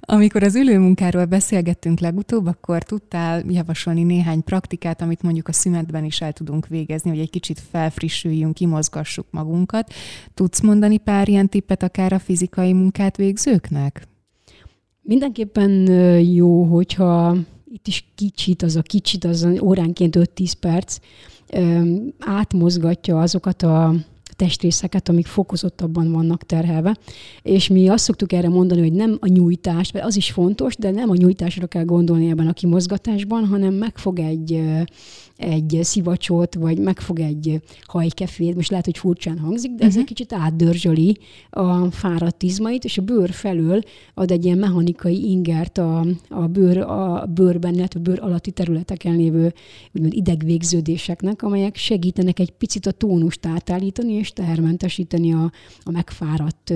Amikor 0.00 0.42
az 0.42 0.54
ülőmunkáról 0.54 1.24
beszélgettünk 1.24 2.00
legutóbb, 2.00 2.46
akkor 2.46 2.82
tudtál 2.82 3.42
javasolni 3.48 4.02
néhány 4.02 4.42
praktikát, 4.42 5.02
amit 5.02 5.22
mondjuk 5.22 5.48
a 5.48 5.52
szünetben 5.52 6.04
is 6.04 6.20
el 6.20 6.32
tudunk 6.32 6.66
végezni, 6.66 7.10
hogy 7.10 7.18
egy 7.18 7.30
kicsit 7.30 7.62
felfrissüljünk, 7.70 8.54
kimozgassuk 8.54 9.26
magunkat. 9.30 9.92
Tudsz 10.34 10.60
mondani 10.60 10.98
pár 10.98 11.28
ilyen 11.28 11.48
tippet 11.48 11.82
akár 11.82 12.12
a 12.12 12.18
fizikai 12.18 12.72
munkát 12.72 13.16
végzőknek? 13.16 14.08
Mindenképpen 15.00 15.70
jó, 16.20 16.64
hogyha 16.64 17.36
itt 17.72 17.86
is 17.86 18.04
kicsit, 18.14 18.62
az 18.62 18.76
a 18.76 18.82
kicsit, 18.82 19.24
az 19.24 19.48
óránként 19.60 20.16
5-10 20.18 20.52
perc 20.60 20.98
átmozgatja 22.18 23.20
azokat 23.20 23.62
a 23.62 23.94
testrészeket, 24.36 25.08
amik 25.08 25.26
fokozottabban 25.26 26.12
vannak 26.12 26.42
terhelve. 26.42 26.96
És 27.42 27.68
mi 27.68 27.88
azt 27.88 28.04
szoktuk 28.04 28.32
erre 28.32 28.48
mondani, 28.48 28.80
hogy 28.80 28.92
nem 28.92 29.16
a 29.20 29.28
nyújtás, 29.28 29.92
mert 29.92 30.06
az 30.06 30.16
is 30.16 30.30
fontos, 30.30 30.76
de 30.76 30.90
nem 30.90 31.10
a 31.10 31.14
nyújtásra 31.14 31.66
kell 31.66 31.84
gondolni 31.84 32.30
ebben 32.30 32.46
a 32.46 32.52
kimozgatásban, 32.52 33.46
hanem 33.46 33.74
megfog 33.74 34.18
egy 34.18 34.62
egy 35.36 35.78
szivacsot, 35.82 36.54
vagy 36.54 36.78
megfog 36.78 37.20
egy 37.20 37.60
hajkefét, 37.86 38.54
most 38.54 38.70
lehet, 38.70 38.84
hogy 38.84 38.98
furcsán 38.98 39.38
hangzik, 39.38 39.70
de 39.70 39.74
uh-huh. 39.74 39.88
ez 39.88 39.96
egy 39.96 40.04
kicsit 40.04 40.32
átdörzsöli 40.32 41.18
a 41.50 41.90
fáradt 41.90 42.42
izmait, 42.42 42.84
és 42.84 42.98
a 42.98 43.02
bőr 43.02 43.30
felől 43.30 43.80
ad 44.14 44.30
egy 44.30 44.44
ilyen 44.44 44.58
mechanikai 44.58 45.30
ingert 45.30 45.78
a, 45.78 46.06
a, 46.28 46.46
bőr, 46.46 46.78
a 46.78 47.26
bőrben, 47.34 47.74
illetve 47.74 48.00
a 48.00 48.02
bőr 48.02 48.18
alatti 48.22 48.50
területeken 48.50 49.16
lévő 49.16 49.52
úgymond 49.92 50.14
idegvégződéseknek, 50.14 51.42
amelyek 51.42 51.76
segítenek 51.76 52.38
egy 52.38 52.50
picit 52.50 52.86
a 52.86 52.92
tónust 52.92 53.46
átállítani, 53.46 54.12
és 54.24 54.32
tehermentesíteni 54.32 55.32
a, 55.32 55.52
a 55.82 55.90
megfáradt 55.90 56.72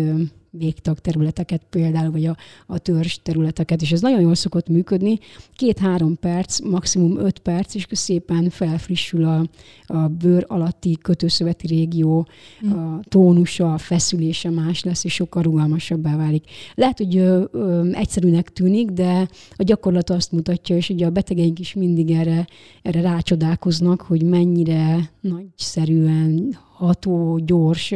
végtag 0.50 0.98
területeket 0.98 1.62
például, 1.70 2.10
vagy 2.10 2.26
a, 2.26 2.36
a 2.66 2.78
törzs 2.78 3.18
területeket, 3.22 3.82
és 3.82 3.92
ez 3.92 4.00
nagyon 4.00 4.20
jól 4.20 4.34
szokott 4.34 4.68
működni. 4.68 5.18
Két-három 5.54 6.18
perc, 6.18 6.60
maximum 6.60 7.18
öt 7.18 7.38
perc, 7.38 7.74
és 7.74 7.86
szépen 7.90 8.50
felfrissül 8.50 9.24
a, 9.24 9.44
a 9.86 10.08
bőr 10.08 10.44
alatti 10.48 10.98
kötőszöveti 11.02 11.66
régió, 11.66 12.26
mm. 12.66 12.70
a 12.70 13.00
tónusa, 13.08 13.72
a 13.72 13.78
feszülése 13.78 14.50
más 14.50 14.84
lesz, 14.84 15.04
és 15.04 15.14
sokkal 15.14 15.42
rugalmasabbá 15.42 16.16
válik. 16.16 16.44
Lehet, 16.74 16.98
hogy 16.98 17.16
ö, 17.16 17.44
ö, 17.52 17.90
egyszerűnek 17.92 18.52
tűnik, 18.52 18.90
de 18.90 19.28
a 19.56 19.62
gyakorlat 19.62 20.10
azt 20.10 20.32
mutatja, 20.32 20.76
és 20.76 20.88
ugye 20.88 21.06
a 21.06 21.10
betegeink 21.10 21.58
is 21.58 21.74
mindig 21.74 22.10
erre, 22.10 22.46
erre 22.82 23.00
rácsodálkoznak, 23.00 24.00
hogy 24.00 24.22
mennyire 24.22 25.10
nagyszerűen 25.20 26.58
ható, 26.78 27.38
gyors, 27.44 27.94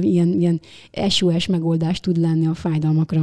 ilyen, 0.00 0.28
ilyen 0.28 0.60
SOS 1.08 1.46
megoldás 1.46 2.00
tud 2.00 2.16
lenni 2.16 2.46
a 2.46 2.54
fájdalmakra. 2.54 3.22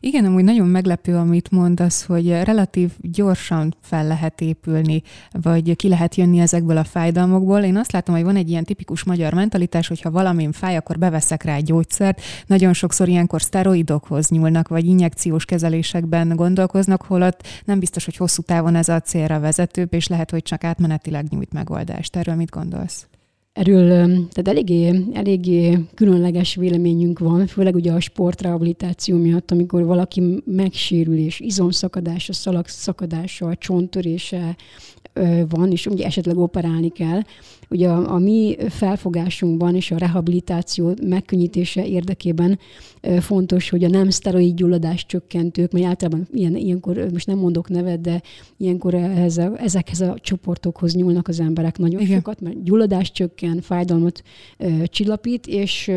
Igen, 0.00 0.24
amúgy 0.24 0.44
nagyon 0.44 0.66
meglepő, 0.66 1.16
amit 1.16 1.50
mondasz, 1.50 2.04
hogy 2.04 2.28
relatív 2.28 2.90
gyorsan 3.00 3.74
fel 3.80 4.06
lehet 4.06 4.40
épülni, 4.40 5.02
vagy 5.30 5.76
ki 5.76 5.88
lehet 5.88 6.14
jönni 6.14 6.38
ezekből 6.38 6.76
a 6.76 6.84
fájdalmokból. 6.84 7.62
Én 7.62 7.76
azt 7.76 7.92
látom, 7.92 8.14
hogy 8.14 8.24
van 8.24 8.36
egy 8.36 8.50
ilyen 8.50 8.64
tipikus 8.64 9.04
magyar 9.04 9.34
mentalitás, 9.34 9.88
hogy 9.88 10.00
ha 10.00 10.10
valamin 10.10 10.52
fáj, 10.52 10.76
akkor 10.76 10.98
beveszek 10.98 11.42
rá 11.42 11.54
egy 11.54 11.64
gyógyszert. 11.64 12.20
Nagyon 12.46 12.72
sokszor 12.72 13.08
ilyenkor 13.08 13.42
szteroidokhoz 13.42 14.28
nyúlnak, 14.28 14.68
vagy 14.68 14.86
injekciós 14.86 15.44
kezelésekben 15.44 16.28
gondolkoznak, 16.36 17.02
holott 17.02 17.46
nem 17.64 17.78
biztos, 17.78 18.04
hogy 18.04 18.16
hosszú 18.16 18.42
távon 18.42 18.74
ez 18.74 18.88
a 18.88 19.00
célra 19.00 19.40
vezetőbb, 19.40 19.94
és 19.94 20.06
lehet, 20.06 20.30
hogy 20.30 20.42
csak 20.42 20.64
átmenetileg 20.64 21.26
nyújt 21.28 21.52
megoldást. 21.52 22.16
Erről 22.16 22.34
mit 22.34 22.50
gondolsz? 22.50 23.06
Erről 23.58 23.88
tehát 24.08 24.48
eléggé, 24.48 25.04
eléggé 25.12 25.78
különleges 25.94 26.54
véleményünk 26.54 27.18
van, 27.18 27.46
főleg 27.46 27.74
ugye 27.74 27.92
a 27.92 28.00
sportrehabilitáció 28.00 29.16
miatt, 29.16 29.50
amikor 29.50 29.84
valaki 29.84 30.42
megsérül 30.44 31.16
és 31.16 31.40
izomszakadása, 31.40 32.32
szalagszakadása, 32.32 33.54
csonttörése 33.54 34.56
van, 35.48 35.70
és 35.70 35.86
ugye 35.86 36.04
esetleg 36.04 36.36
operálni 36.36 36.88
kell. 36.88 37.20
Ugye 37.70 37.88
a, 37.88 38.14
a 38.14 38.18
mi 38.18 38.56
felfogásunkban 38.68 39.74
és 39.74 39.90
a 39.90 39.98
rehabilitáció 39.98 40.94
megkönnyítése 41.02 41.86
érdekében 41.86 42.58
fontos, 43.20 43.70
hogy 43.70 43.84
a 43.84 43.88
nem 43.88 44.10
szteroid 44.10 44.54
gyulladás 44.54 45.06
csökkentők, 45.06 45.72
mert 45.72 45.86
általában 45.86 46.28
ilyen, 46.32 46.56
ilyenkor, 46.56 47.08
most 47.12 47.26
nem 47.26 47.38
mondok 47.38 47.68
nevet, 47.68 48.00
de 48.00 48.22
ilyenkor 48.56 48.94
ehhez 48.94 49.38
a, 49.38 49.52
ezekhez 49.56 50.00
a 50.00 50.16
csoportokhoz 50.20 50.94
nyúlnak 50.94 51.28
az 51.28 51.40
emberek 51.40 51.78
nagyon 51.78 52.00
Igen. 52.00 52.16
sokat, 52.16 52.40
mert 52.40 52.62
gyulladás 52.62 53.12
csökken, 53.12 53.60
fájdalmat 53.60 54.22
csillapít, 54.84 55.46
és 55.46 55.90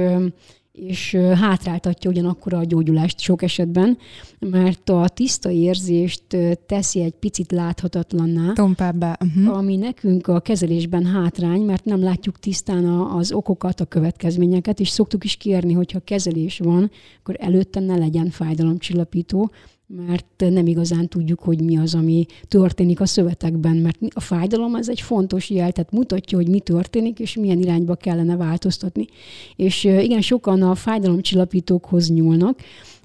és 0.72 1.16
hátráltatja 1.16 2.10
ugyanakkor 2.10 2.54
a 2.54 2.64
gyógyulást 2.64 3.20
sok 3.20 3.42
esetben, 3.42 3.98
mert 4.40 4.90
a 4.90 5.08
tiszta 5.08 5.50
érzést 5.50 6.24
teszi 6.66 7.02
egy 7.02 7.14
picit 7.14 7.52
láthatatlanná. 7.52 8.54
Tompábbá. 8.54 9.18
Uh-huh. 9.26 9.58
Ami 9.58 9.76
nekünk 9.76 10.28
a 10.28 10.40
kezelésben 10.40 11.06
hátrány, 11.06 11.62
mert 11.62 11.86
nem 11.86 12.04
látjuk 12.04 12.40
tisztán 12.40 12.86
az 12.86 13.32
okokat, 13.32 13.80
a 13.80 13.86
következményeket, 13.86 14.80
és 14.80 14.90
szoktuk 14.90 15.24
is 15.24 15.36
kérni, 15.36 15.74
hogyha 15.74 16.00
kezelés 16.00 16.60
van, 16.60 16.92
akkor 17.20 17.36
előtte 17.40 17.80
ne 17.80 17.98
legyen 17.98 18.30
fájdalomcsillapító, 18.30 19.52
mert 19.96 20.26
nem 20.38 20.68
igazán 20.68 21.08
tudjuk, 21.08 21.40
hogy 21.40 21.64
mi 21.64 21.78
az, 21.78 21.96
ami 21.96 22.26
történik 22.48 23.00
a 23.00 23.06
szövetekben, 23.06 23.76
mert 23.78 23.98
a 24.10 24.20
fájdalom 24.20 24.76
ez 24.76 24.90
egy 24.90 25.02
fontos 25.02 25.50
jel, 25.50 25.72
tehát 25.72 25.92
mutatja, 25.92 26.38
hogy 26.38 26.48
mi 26.48 26.60
történik, 26.60 27.20
és 27.20 27.36
milyen 27.36 27.60
irányba 27.60 27.96
kellene 27.96 28.36
változtatni. 28.36 29.08
És 29.56 29.84
igen, 29.84 30.22
sokan 30.22 30.62
a 30.62 30.76
fájdalomcsillapítókhoz 30.76 32.10
nyúlnak, 32.10 32.60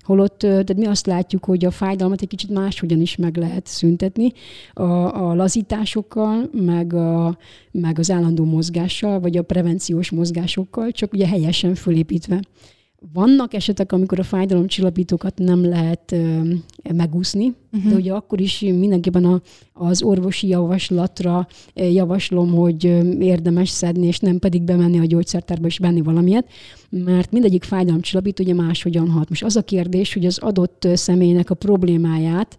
Holott 0.07 0.39
tehát 0.39 0.77
mi 0.77 0.87
azt 0.87 1.07
látjuk, 1.07 1.45
hogy 1.45 1.65
a 1.65 1.71
fájdalmat 1.71 2.23
egy 2.23 2.29
kicsit 2.29 2.51
máshogyan 2.51 3.01
is 3.01 3.17
meg 3.17 3.37
lehet 3.37 3.67
szüntetni, 3.67 4.33
a, 4.73 4.83
a 5.29 5.35
lazításokkal, 5.35 6.51
meg, 6.53 6.95
a, 6.95 7.39
meg 7.71 7.99
az 7.99 8.11
állandó 8.11 8.45
mozgással, 8.45 9.21
vagy 9.21 9.37
a 9.37 9.43
prevenciós 9.43 10.11
mozgásokkal, 10.11 10.91
csak 10.91 11.13
ugye 11.13 11.27
helyesen 11.27 11.75
fölépítve. 11.75 12.41
Vannak 13.13 13.55
esetek, 13.55 13.93
amikor 13.93 14.19
a 14.19 14.23
fájdalomcsillapítókat 14.23 15.39
nem 15.39 15.65
lehet 15.65 16.13
ö, 16.13 16.41
megúszni, 16.95 17.55
uh-huh. 17.73 17.91
de 17.91 17.97
ugye 17.97 18.13
akkor 18.13 18.41
is 18.41 18.61
mindenképpen 18.61 19.25
a, 19.25 19.41
az 19.73 20.03
orvosi 20.03 20.49
javaslatra 20.49 21.47
javaslom, 21.75 22.51
hogy 22.51 22.85
érdemes 23.21 23.69
szedni, 23.69 24.07
és 24.07 24.19
nem 24.19 24.39
pedig 24.39 24.63
bemenni 24.63 24.99
a 24.99 25.05
gyógyszertárba 25.05 25.67
és 25.67 25.79
venni 25.79 26.01
valamilyet, 26.01 26.47
mert 26.91 27.33
mindegyik 27.33 27.65
fájdalomcsillapító 27.65 28.45
ugye 28.45 28.55
máshogyan 28.55 29.11
hat. 29.11 29.29
Most 29.29 29.45
az 29.45 29.57
a 29.57 29.63
kérdés, 29.63 30.15
hogy 30.15 30.27
az 30.27 30.39
adott 30.39 30.89
személynek 30.95 31.51
a 31.51 31.55
problémáját 31.55 32.59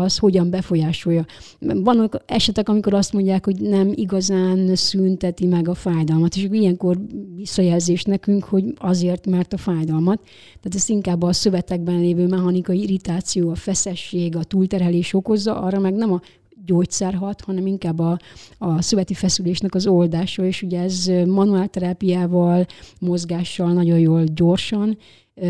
az 0.00 0.18
hogyan 0.18 0.50
befolyásolja. 0.50 1.26
Vannak 1.58 2.22
esetek, 2.26 2.68
amikor 2.68 2.94
azt 2.94 3.12
mondják, 3.12 3.44
hogy 3.44 3.60
nem 3.60 3.92
igazán 3.94 4.74
szünteti 4.74 5.46
meg 5.46 5.68
a 5.68 5.74
fájdalmat, 5.74 6.36
és 6.36 6.46
ilyenkor 6.50 6.98
visszajelzés 7.36 8.02
nekünk, 8.02 8.44
hogy 8.44 8.64
azért, 8.76 9.26
mert 9.26 9.52
a 9.52 9.56
fájdalmat. 9.56 10.20
Tehát 10.60 10.74
ez 10.74 10.88
inkább 10.88 11.22
a 11.22 11.32
szövetekben 11.32 12.00
lévő 12.00 12.26
mechanikai 12.26 12.82
irritáció, 12.82 13.50
a 13.50 13.54
feszesség, 13.54 14.36
a 14.36 14.44
túlterhelés 14.44 15.14
okozza, 15.14 15.60
arra 15.60 15.78
meg 15.78 15.94
nem 15.94 16.12
a 16.12 16.20
gyógyszer 16.66 17.14
hat, 17.14 17.40
hanem 17.40 17.66
inkább 17.66 17.98
a, 17.98 18.18
a 18.58 18.82
szöveti 18.82 19.14
feszülésnek 19.14 19.74
az 19.74 19.86
oldása, 19.86 20.44
és 20.44 20.62
ugye 20.62 20.80
ez 20.80 21.10
manuálterápiával, 21.26 22.66
mozgással 23.00 23.72
nagyon 23.72 23.98
jól 23.98 24.24
gyorsan 24.24 24.96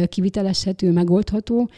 kivitelezhető, 0.09 0.93
megoldható, 0.93 1.71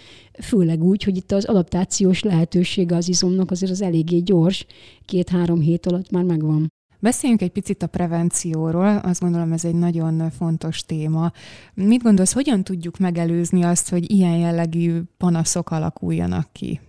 főleg 0.43 0.83
úgy, 0.83 1.03
hogy 1.03 1.17
itt 1.17 1.33
az 1.33 1.45
adaptációs 1.45 2.23
lehetősége 2.23 2.97
az 2.97 3.09
izomnak 3.09 3.51
azért 3.51 3.73
az 3.73 3.83
eléggé 3.83 4.19
gyors, 4.19 4.67
két-három 5.05 5.61
hét 5.61 5.87
alatt 5.87 6.11
már 6.11 6.25
megvan. 6.25 6.73
Beszéljünk 7.01 7.43
egy 7.43 7.51
picit 7.51 7.83
a 7.83 7.87
prevencióról, 7.87 8.97
azt 8.97 9.21
gondolom 9.21 9.53
ez 9.53 9.65
egy 9.65 9.75
nagyon 9.75 10.31
fontos 10.31 10.83
téma. 10.83 11.33
Mit 11.75 12.03
gondolsz, 12.03 12.33
hogyan 12.33 12.65
tudjuk 12.65 12.99
megelőzni 12.99 13.63
azt, 13.63 13.89
hogy 13.89 14.11
ilyen 14.11 14.37
jellegű 14.37 15.01
panaszok 15.17 15.71
alakuljanak 15.71 16.49
ki? 16.53 16.81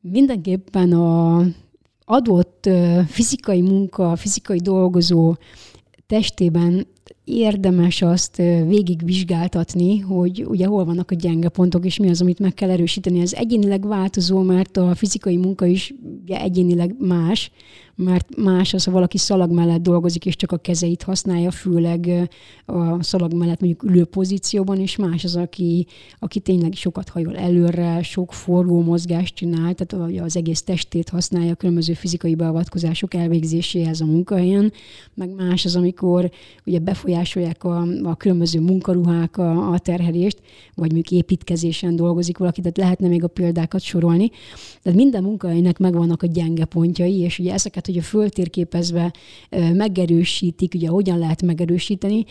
Mindenképpen 0.00 0.92
a 0.92 1.42
adott 2.04 2.68
fizikai 3.06 3.60
munka, 3.60 4.16
fizikai 4.16 4.58
dolgozó 4.58 5.36
testében 6.06 6.86
érdemes 7.28 8.02
azt 8.02 8.36
végigvizsgáltatni, 8.66 9.98
hogy 9.98 10.44
ugye 10.48 10.66
hol 10.66 10.84
vannak 10.84 11.10
a 11.10 11.14
gyenge 11.14 11.48
pontok, 11.48 11.84
és 11.84 11.98
mi 11.98 12.08
az, 12.08 12.20
amit 12.20 12.38
meg 12.38 12.54
kell 12.54 12.70
erősíteni. 12.70 13.20
Ez 13.20 13.32
egyénileg 13.32 13.86
változó, 13.86 14.40
mert 14.40 14.76
a 14.76 14.94
fizikai 14.94 15.36
munka 15.36 15.66
is 15.66 15.94
ugye 16.22 16.40
egyénileg 16.40 16.94
más, 16.98 17.50
mert 18.04 18.36
más 18.36 18.74
az, 18.74 18.84
ha 18.84 18.90
valaki 18.90 19.18
szalag 19.18 19.50
mellett 19.50 19.82
dolgozik, 19.82 20.26
és 20.26 20.36
csak 20.36 20.52
a 20.52 20.56
kezeit 20.56 21.02
használja, 21.02 21.50
főleg 21.50 22.30
a 22.66 23.02
szalag 23.02 23.32
mellett 23.32 23.60
mondjuk 23.60 23.82
ülő 23.82 24.04
pozícióban, 24.04 24.78
és 24.78 24.96
más 24.96 25.24
az, 25.24 25.36
aki, 25.36 25.86
aki 26.18 26.40
tényleg 26.40 26.72
sokat 26.72 27.08
hajol 27.08 27.36
előre, 27.36 28.02
sok 28.02 28.32
forgó 28.32 28.82
mozgást 28.82 29.34
csinál, 29.34 29.74
tehát 29.74 30.20
az 30.20 30.36
egész 30.36 30.62
testét 30.62 31.08
használja 31.08 31.52
a 31.52 31.54
különböző 31.54 31.92
fizikai 31.92 32.34
beavatkozások 32.34 33.14
elvégzéséhez 33.14 34.00
a 34.00 34.04
munkahelyen, 34.04 34.72
meg 35.14 35.30
más 35.34 35.64
az, 35.64 35.76
amikor 35.76 36.30
ugye 36.66 36.78
befolyásolják 36.78 37.64
a, 37.64 37.86
a 38.02 38.16
különböző 38.16 38.60
munkaruhák 38.60 39.36
a, 39.36 39.70
a 39.72 39.78
terhelést, 39.78 40.40
vagy 40.74 40.92
mondjuk 40.92 41.20
építkezésen 41.20 41.96
dolgozik 41.96 42.38
valaki, 42.38 42.60
tehát 42.60 42.76
lehetne 42.76 43.08
még 43.08 43.24
a 43.24 43.28
példákat 43.28 43.80
sorolni. 43.80 44.30
Tehát 44.82 44.98
minden 44.98 45.22
munkahelynek 45.22 45.78
megvannak 45.78 46.22
a 46.22 46.26
gyenge 46.26 46.64
pontjai, 46.64 47.18
és 47.18 47.38
ugye 47.38 47.52
ezeket 47.52 47.86
ugye 47.88 48.02
föltérképezve 48.02 49.12
megerősítik, 49.72 50.74
ugye 50.74 50.88
hogyan 50.88 51.18
lehet 51.18 51.42
megerősíteni. 51.42 52.24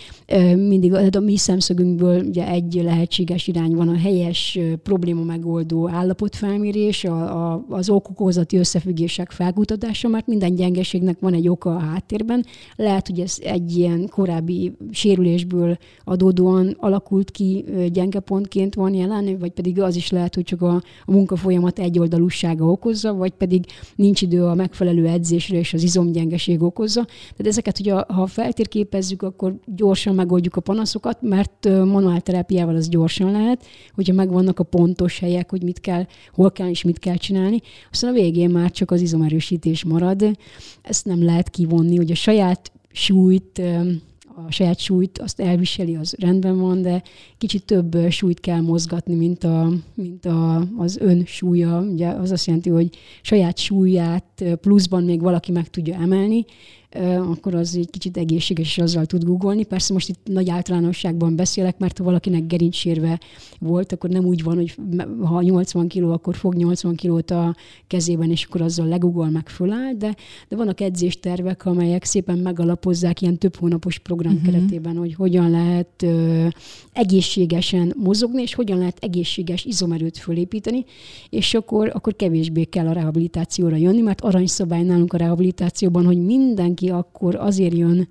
Mindig 0.55 0.93
a 0.93 1.19
mi 1.19 1.37
szemszögünkből 1.37 2.23
ugye 2.23 2.47
egy 2.47 2.79
lehetséges 2.83 3.47
irány 3.47 3.75
van 3.75 3.87
a 3.87 3.97
helyes 3.97 4.59
probléma 4.83 5.23
megoldó 5.23 5.89
állapotfelmérés, 5.89 7.03
a, 7.03 7.53
a, 7.53 7.65
az 7.69 7.89
okokozati 7.89 8.57
összefüggések 8.57 9.31
felkutatása, 9.31 10.07
mert 10.07 10.27
minden 10.27 10.55
gyengeségnek 10.55 11.19
van 11.19 11.33
egy 11.33 11.49
oka 11.49 11.75
a 11.75 11.79
háttérben. 11.79 12.45
Lehet, 12.75 13.07
hogy 13.07 13.19
ez 13.19 13.37
egy 13.39 13.77
ilyen 13.77 14.09
korábbi 14.09 14.75
sérülésből 14.91 15.77
adódóan 16.03 16.75
alakult 16.79 17.31
ki 17.31 17.65
gyenge 17.91 18.19
pontként 18.19 18.75
van 18.75 18.93
jelen, 18.93 19.39
vagy 19.39 19.51
pedig 19.51 19.81
az 19.81 19.95
is 19.95 20.09
lehet, 20.09 20.35
hogy 20.35 20.43
csak 20.43 20.61
a, 20.61 20.81
a 21.05 21.11
munkafolyamat 21.11 21.79
egyoldalúsága 21.79 22.65
okozza, 22.65 23.13
vagy 23.13 23.31
pedig 23.31 23.65
nincs 23.95 24.21
idő 24.21 24.45
a 24.45 24.53
megfelelő 24.53 25.07
edzés 25.07 25.46
sérülésre 25.47 25.57
és 25.57 25.73
az 25.73 25.83
izomgyengeség 25.83 26.61
okozza. 26.61 27.05
Tehát 27.05 27.47
ezeket, 27.47 27.77
hogy 27.77 27.89
ha 28.07 28.27
feltérképezzük, 28.27 29.21
akkor 29.21 29.55
gyorsan 29.65 30.15
megoldjuk 30.15 30.55
a 30.55 30.61
panaszokat, 30.61 31.21
mert 31.21 31.65
manuálterápiával 31.65 32.75
az 32.75 32.89
gyorsan 32.89 33.31
lehet, 33.31 33.65
hogyha 33.93 34.13
megvannak 34.13 34.59
a 34.59 34.63
pontos 34.63 35.19
helyek, 35.19 35.49
hogy 35.49 35.63
mit 35.63 35.79
kell, 35.79 36.05
hol 36.33 36.51
kell 36.51 36.69
és 36.69 36.83
mit 36.83 36.99
kell 36.99 37.15
csinálni. 37.15 37.61
Aztán 37.91 38.09
a 38.09 38.13
végén 38.13 38.49
már 38.49 38.71
csak 38.71 38.91
az 38.91 39.01
izomerősítés 39.01 39.83
marad. 39.83 40.37
Ezt 40.81 41.05
nem 41.05 41.23
lehet 41.23 41.49
kivonni, 41.49 41.95
hogy 41.95 42.11
a 42.11 42.15
saját 42.15 42.71
súlyt 42.91 43.61
a 44.45 44.51
saját 44.51 44.79
súlyt 44.79 45.17
azt 45.17 45.39
elviseli, 45.39 45.95
az 45.95 46.15
rendben 46.19 46.59
van, 46.59 46.81
de 46.81 47.03
kicsit 47.37 47.63
több 47.65 47.97
súlyt 48.09 48.39
kell 48.39 48.61
mozgatni, 48.61 49.15
mint, 49.15 49.43
a, 49.43 49.71
mint 49.93 50.25
a, 50.25 50.67
az 50.77 50.97
ön 50.97 51.25
súlya. 51.25 51.79
Ugye 51.79 52.07
az 52.07 52.31
azt 52.31 52.45
jelenti, 52.45 52.69
hogy 52.69 52.89
saját 53.21 53.57
súlyát 53.57 54.43
pluszban 54.61 55.03
még 55.03 55.21
valaki 55.21 55.51
meg 55.51 55.69
tudja 55.69 55.95
emelni, 55.95 56.45
akkor 57.31 57.55
az 57.55 57.75
egy 57.75 57.89
kicsit 57.89 58.17
egészséges, 58.17 58.67
és 58.67 58.77
azzal 58.77 59.05
tud 59.05 59.23
googolni. 59.23 59.63
Persze 59.63 59.93
most 59.93 60.09
itt 60.09 60.19
nagy 60.23 60.49
általánosságban 60.49 61.35
beszélek, 61.35 61.77
mert 61.77 61.97
ha 61.97 62.03
valakinek 62.03 62.47
gerincsérve 62.47 63.19
volt, 63.59 63.91
akkor 63.91 64.09
nem 64.09 64.25
úgy 64.25 64.43
van, 64.43 64.55
hogy 64.55 64.75
ha 65.21 65.41
80 65.41 65.87
kiló, 65.87 66.11
akkor 66.11 66.35
fog 66.35 66.55
80 66.55 66.95
kilót 66.95 67.31
a 67.31 67.55
kezében, 67.87 68.31
és 68.31 68.43
akkor 68.43 68.61
azzal 68.61 68.87
legugol, 68.87 69.29
meg 69.29 69.49
föláll, 69.49 69.93
de, 69.93 70.15
de 70.47 70.55
vannak 70.55 70.81
edzéstervek, 70.81 71.65
amelyek 71.65 72.03
szépen 72.03 72.37
megalapozzák 72.37 73.21
ilyen 73.21 73.37
több 73.37 73.55
hónapos 73.55 73.99
program 73.99 74.33
uh-huh. 74.33 74.51
keretében, 74.51 74.97
hogy 74.97 75.13
hogyan 75.13 75.49
lehet 75.49 76.03
ö, 76.03 76.47
egészségesen 76.93 77.93
mozogni, 77.97 78.41
és 78.41 78.53
hogyan 78.53 78.77
lehet 78.77 78.97
egészséges 79.01 79.65
izomerőt 79.65 80.17
fölépíteni, 80.17 80.85
és 81.29 81.53
akkor, 81.53 81.91
akkor 81.93 82.15
kevésbé 82.15 82.63
kell 82.63 82.87
a 82.87 82.93
rehabilitációra 82.93 83.75
jönni, 83.75 84.01
mert 84.01 84.21
aranyszabály 84.21 84.83
nálunk 84.83 85.13
a 85.13 85.17
rehabilitációban, 85.17 86.05
hogy 86.05 86.25
mindenki 86.25 86.86
akkor 86.89 87.35
azért 87.35 87.73
jön 87.73 88.07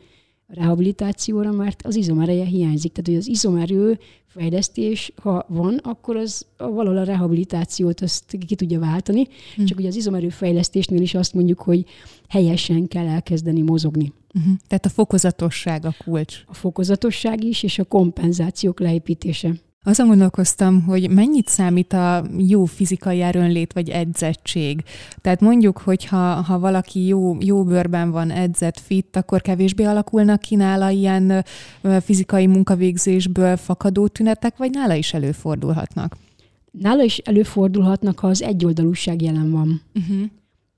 rehabilitációra, 0.46 1.52
mert 1.52 1.86
az 1.86 1.96
izomereje 1.96 2.44
hiányzik. 2.44 2.92
Tehát, 2.92 3.06
hogy 3.06 3.16
az 3.16 3.28
izomerő 3.28 3.98
fejlesztés, 4.26 5.12
ha 5.22 5.44
van, 5.48 5.80
akkor 5.82 6.16
az 6.16 6.46
valahol 6.56 6.96
a 6.96 7.04
rehabilitációt 7.04 8.00
azt 8.00 8.36
ki 8.46 8.54
tudja 8.54 8.78
váltani, 8.78 9.26
hm. 9.56 9.64
csak 9.64 9.78
ugye 9.78 9.88
az 9.88 9.96
izomerő 9.96 10.28
fejlesztésnél 10.28 11.00
is 11.00 11.14
azt 11.14 11.34
mondjuk, 11.34 11.60
hogy 11.60 11.84
helyesen 12.28 12.88
kell 12.88 13.06
elkezdeni 13.06 13.60
mozogni. 13.62 14.12
Uh-huh. 14.34 14.52
Tehát 14.66 14.86
a 14.86 14.88
fokozatosság 14.88 15.84
a 15.84 15.94
kulcs. 16.04 16.42
A 16.46 16.54
fokozatosság 16.54 17.44
is, 17.44 17.62
és 17.62 17.78
a 17.78 17.84
kompenzációk 17.84 18.80
leépítése. 18.80 19.54
Azon 19.86 20.06
gondolkoztam, 20.06 20.82
hogy 20.82 21.10
mennyit 21.10 21.48
számít 21.48 21.92
a 21.92 22.24
jó 22.38 22.64
fizikai 22.64 23.22
erőnlét 23.22 23.72
vagy 23.72 23.88
edzettség. 23.88 24.82
Tehát 25.20 25.40
mondjuk, 25.40 25.78
hogy 25.78 26.04
ha, 26.04 26.16
ha 26.16 26.58
valaki 26.58 27.06
jó, 27.06 27.36
jó 27.40 27.64
bőrben 27.64 28.10
van 28.10 28.30
edzett, 28.30 28.80
fit, 28.80 29.16
akkor 29.16 29.40
kevésbé 29.40 29.84
alakulnak 29.84 30.40
ki 30.40 30.54
nála 30.54 30.90
ilyen 30.90 31.44
fizikai 32.00 32.46
munkavégzésből 32.46 33.56
fakadó 33.56 34.06
tünetek, 34.06 34.56
vagy 34.56 34.70
nála 34.70 34.94
is 34.94 35.14
előfordulhatnak? 35.14 36.16
Nála 36.70 37.02
is 37.02 37.18
előfordulhatnak, 37.18 38.18
ha 38.18 38.28
az 38.28 38.42
egyoldalúság 38.42 39.22
jelen 39.22 39.50
van. 39.50 39.82
Uh-huh. 39.94 40.30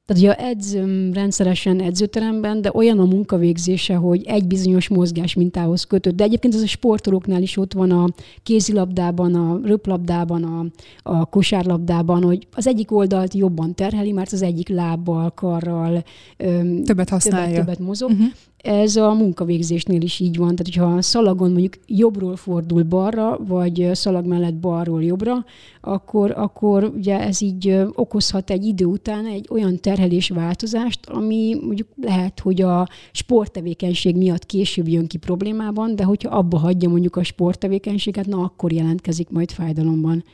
Tehát, 0.08 0.22
hogyha 0.22 0.48
edz 0.48 0.76
rendszeresen 1.12 1.80
edzőteremben, 1.80 2.60
de 2.60 2.70
olyan 2.74 2.98
a 2.98 3.04
munkavégzése, 3.04 3.94
hogy 3.94 4.24
egy 4.26 4.46
bizonyos 4.46 4.88
mozgás 4.88 5.34
mintához 5.34 5.84
kötött. 5.84 6.16
De 6.16 6.24
egyébként 6.24 6.54
ez 6.54 6.60
a 6.62 6.66
sportolóknál 6.66 7.42
is 7.42 7.56
ott 7.56 7.72
van 7.72 7.90
a 7.90 8.08
kézilabdában, 8.42 9.34
a 9.34 9.60
röplabdában, 9.64 10.42
a, 10.42 10.66
a 11.02 11.24
kosárlabdában, 11.24 12.22
hogy 12.22 12.46
az 12.52 12.66
egyik 12.66 12.92
oldalt 12.92 13.34
jobban 13.34 13.74
terheli, 13.74 14.12
mert 14.12 14.32
az 14.32 14.42
egyik 14.42 14.68
lábbal, 14.68 15.30
karral 15.30 16.04
többet 16.84 17.08
használja. 17.08 17.46
Többet, 17.46 17.64
többet 17.64 17.78
mozog. 17.78 18.10
Uh-huh. 18.10 18.26
Ez 18.62 18.96
a 18.96 19.12
munkavégzésnél 19.14 20.02
is 20.02 20.20
így 20.20 20.36
van. 20.36 20.56
Tehát, 20.56 20.74
hogyha 20.74 20.96
a 20.96 21.02
szalagon 21.02 21.50
mondjuk 21.50 21.74
jobbról 21.86 22.36
fordul 22.36 22.82
balra, 22.82 23.38
vagy 23.46 23.90
szalag 23.92 24.26
mellett 24.26 24.54
balról 24.54 25.04
jobbra, 25.04 25.44
akkor, 25.80 26.30
akkor 26.36 26.84
ugye 26.84 27.20
ez 27.20 27.42
így 27.42 27.80
okozhat 27.94 28.50
egy 28.50 28.64
idő 28.64 28.84
után 28.84 29.26
egy 29.26 29.46
olyan 29.50 29.80
terhelés 29.80 30.28
változást, 30.28 31.06
ami 31.06 31.56
mondjuk 31.62 31.88
lehet, 32.00 32.40
hogy 32.40 32.62
a 32.62 32.88
sporttevékenység 33.12 34.16
miatt 34.16 34.46
később 34.46 34.88
jön 34.88 35.06
ki 35.06 35.16
problémában, 35.16 35.96
de 35.96 36.04
hogyha 36.04 36.36
abba 36.36 36.58
hagyja 36.58 36.88
mondjuk 36.88 37.16
a 37.16 37.22
sporttevékenységet, 37.22 38.26
na 38.26 38.42
akkor 38.42 38.72
jelentkezik 38.72 39.28
majd 39.28 39.50
fájdalomban. 39.50 40.24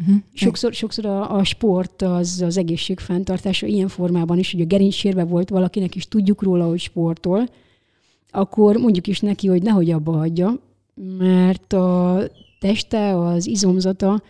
Uh-huh. 0.00 0.16
Sokszor, 0.32 0.72
sokszor 0.74 1.06
a, 1.06 1.36
a 1.36 1.44
sport 1.44 2.02
az 2.02 2.42
az 2.46 2.56
egészségfenntartása 2.56 3.66
ilyen 3.66 3.88
formában 3.88 4.38
is, 4.38 4.52
hogy 4.52 4.60
a 4.60 4.64
gerincsérve 4.66 5.24
volt 5.24 5.48
valakinek, 5.48 5.96
és 5.96 6.08
tudjuk 6.08 6.42
róla, 6.42 6.66
hogy 6.68 6.80
sportol, 6.80 7.48
akkor 8.30 8.76
mondjuk 8.76 9.06
is 9.06 9.20
neki, 9.20 9.46
hogy 9.46 9.62
nehogy 9.62 9.90
abba 9.90 10.12
hagyja, 10.12 10.58
mert 11.18 11.72
a 11.72 12.20
teste, 12.60 13.16
az 13.18 13.46
izomzata 13.46 14.22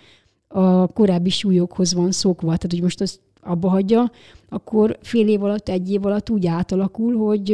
a 0.48 0.86
korábbi 0.86 1.30
súlyokhoz 1.30 1.94
van 1.94 2.12
szokva. 2.12 2.46
Tehát, 2.46 2.70
hogy 2.70 2.82
most 2.82 3.00
azt 3.00 3.20
abba 3.40 3.68
hagyja, 3.68 4.10
akkor 4.52 4.98
fél 5.02 5.28
év 5.28 5.42
alatt, 5.42 5.68
egy 5.68 5.90
év 5.90 6.06
alatt 6.06 6.30
úgy 6.30 6.46
átalakul, 6.46 7.16
hogy 7.16 7.44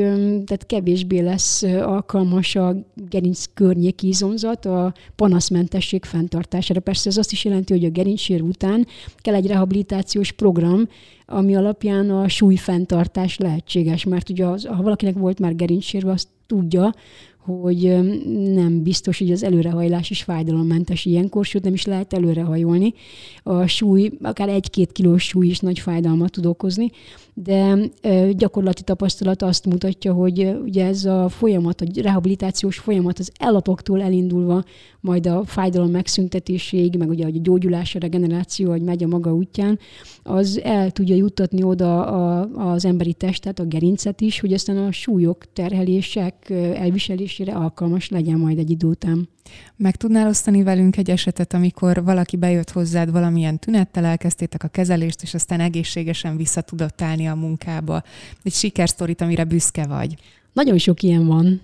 tehát 0.44 0.66
kevésbé 0.66 1.18
lesz 1.18 1.62
alkalmas 1.62 2.56
a 2.56 2.76
gerinc 3.08 3.44
környéki 3.54 4.08
izomzat 4.08 4.66
a 4.66 4.94
panaszmentesség 5.16 6.04
fenntartására. 6.04 6.80
Persze 6.80 7.08
ez 7.08 7.16
azt 7.16 7.32
is 7.32 7.44
jelenti, 7.44 7.72
hogy 7.72 7.84
a 7.84 7.90
gerincsér 7.90 8.42
után 8.42 8.86
kell 9.16 9.34
egy 9.34 9.46
rehabilitációs 9.46 10.32
program, 10.32 10.88
ami 11.26 11.56
alapján 11.56 12.10
a 12.10 12.28
súlyfenntartás 12.28 13.38
lehetséges, 13.38 14.04
mert 14.04 14.28
ugye 14.28 14.46
az, 14.46 14.66
ha 14.66 14.82
valakinek 14.82 15.18
volt 15.18 15.38
már 15.38 15.56
gerincsérve, 15.56 16.10
azt 16.10 16.28
tudja, 16.46 16.92
hogy 17.38 17.98
nem 18.54 18.82
biztos, 18.82 19.18
hogy 19.18 19.30
az 19.30 19.42
előrehajlás 19.42 20.10
is 20.10 20.22
fájdalommentes 20.22 21.04
ilyenkor, 21.04 21.44
sőt 21.44 21.62
nem 21.64 21.72
is 21.72 21.84
lehet 21.84 22.12
előrehajolni. 22.12 22.94
A 23.42 23.66
súly, 23.66 24.10
akár 24.22 24.48
egy-két 24.48 24.92
kilós 24.92 25.22
súly 25.22 25.46
is 25.46 25.58
nagy 25.58 25.78
fájdalmat 25.78 26.30
tud 26.30 26.46
okozni, 26.46 26.87
de 27.34 27.78
gyakorlati 28.32 28.82
tapasztalat 28.82 29.42
azt 29.42 29.66
mutatja, 29.66 30.12
hogy 30.12 30.56
ugye 30.64 30.86
ez 30.86 31.04
a 31.04 31.28
folyamat, 31.28 31.80
a 31.80 31.84
rehabilitációs 32.02 32.78
folyamat 32.78 33.18
az 33.18 33.32
elapoktól 33.38 34.02
elindulva, 34.02 34.64
majd 35.00 35.26
a 35.26 35.44
fájdalom 35.44 35.90
megszüntetéséig, 35.90 36.96
meg 36.96 37.08
ugye 37.08 37.26
a 37.26 37.30
gyógyulás, 37.32 37.94
a 37.94 37.98
regeneráció, 37.98 38.70
hogy 38.70 38.82
megy 38.82 39.02
a 39.04 39.06
maga 39.06 39.34
útján, 39.34 39.78
az 40.22 40.60
el 40.64 40.90
tudja 40.90 41.16
juttatni 41.16 41.62
oda 41.62 42.06
a, 42.06 42.48
az 42.72 42.84
emberi 42.84 43.12
testet, 43.12 43.58
a 43.58 43.64
gerincet 43.64 44.20
is, 44.20 44.40
hogy 44.40 44.52
aztán 44.52 44.76
a 44.76 44.92
súlyok, 44.92 45.52
terhelések 45.52 46.50
elviselésére 46.74 47.52
alkalmas 47.52 48.08
legyen 48.08 48.38
majd 48.38 48.58
egy 48.58 48.70
idő 48.70 48.86
után. 48.86 49.28
Meg 49.76 49.96
tudnál 49.96 50.28
osztani 50.28 50.62
velünk 50.62 50.96
egy 50.96 51.10
esetet, 51.10 51.54
amikor 51.54 52.04
valaki 52.04 52.36
bejött 52.36 52.70
hozzád 52.70 53.10
valamilyen 53.10 53.58
tünettel, 53.58 54.04
elkezdtétek 54.04 54.62
a 54.62 54.68
kezelést, 54.68 55.22
és 55.22 55.34
aztán 55.34 55.60
egészségesen 55.60 56.36
vissza 56.36 56.60
tudott 56.60 57.02
állni 57.02 57.28
a 57.28 57.34
munkába? 57.34 58.02
Egy 58.42 58.52
sikersztorit, 58.52 59.20
amire 59.20 59.44
büszke 59.44 59.86
vagy. 59.86 60.14
Nagyon 60.52 60.78
sok 60.78 61.02
ilyen 61.02 61.26
van. 61.26 61.60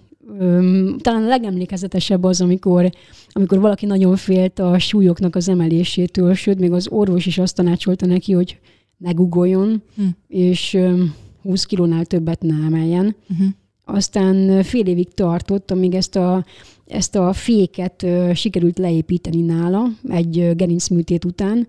Talán 1.00 1.22
a 1.22 1.28
legemlékezetesebb 1.28 2.24
az, 2.24 2.40
amikor, 2.40 2.90
amikor 3.32 3.58
valaki 3.58 3.86
nagyon 3.86 4.16
félt 4.16 4.58
a 4.58 4.78
súlyoknak 4.78 5.36
az 5.36 5.48
emelésétől, 5.48 6.34
sőt, 6.34 6.58
még 6.58 6.72
az 6.72 6.88
orvos 6.88 7.26
is 7.26 7.38
azt 7.38 7.54
tanácsolta 7.54 8.06
neki, 8.06 8.32
hogy 8.32 8.58
ne 8.96 9.10
guggoljon, 9.10 9.82
hm. 9.96 10.02
és 10.28 10.74
öm, 10.74 11.14
20 11.42 11.64
kilónál 11.64 12.04
többet 12.04 12.42
ne 12.42 12.54
emeljen. 12.66 13.16
Uh-huh. 13.30 13.46
Aztán 13.84 14.62
fél 14.62 14.86
évig 14.86 15.08
tartott, 15.14 15.70
amíg 15.70 15.94
ezt 15.94 16.16
a 16.16 16.44
ezt 16.86 17.16
a 17.16 17.32
féket 17.32 18.02
ö, 18.02 18.30
sikerült 18.34 18.78
leépíteni 18.78 19.40
nála 19.40 19.86
egy 20.08 20.56
gerincműtét 20.56 21.24
után, 21.24 21.66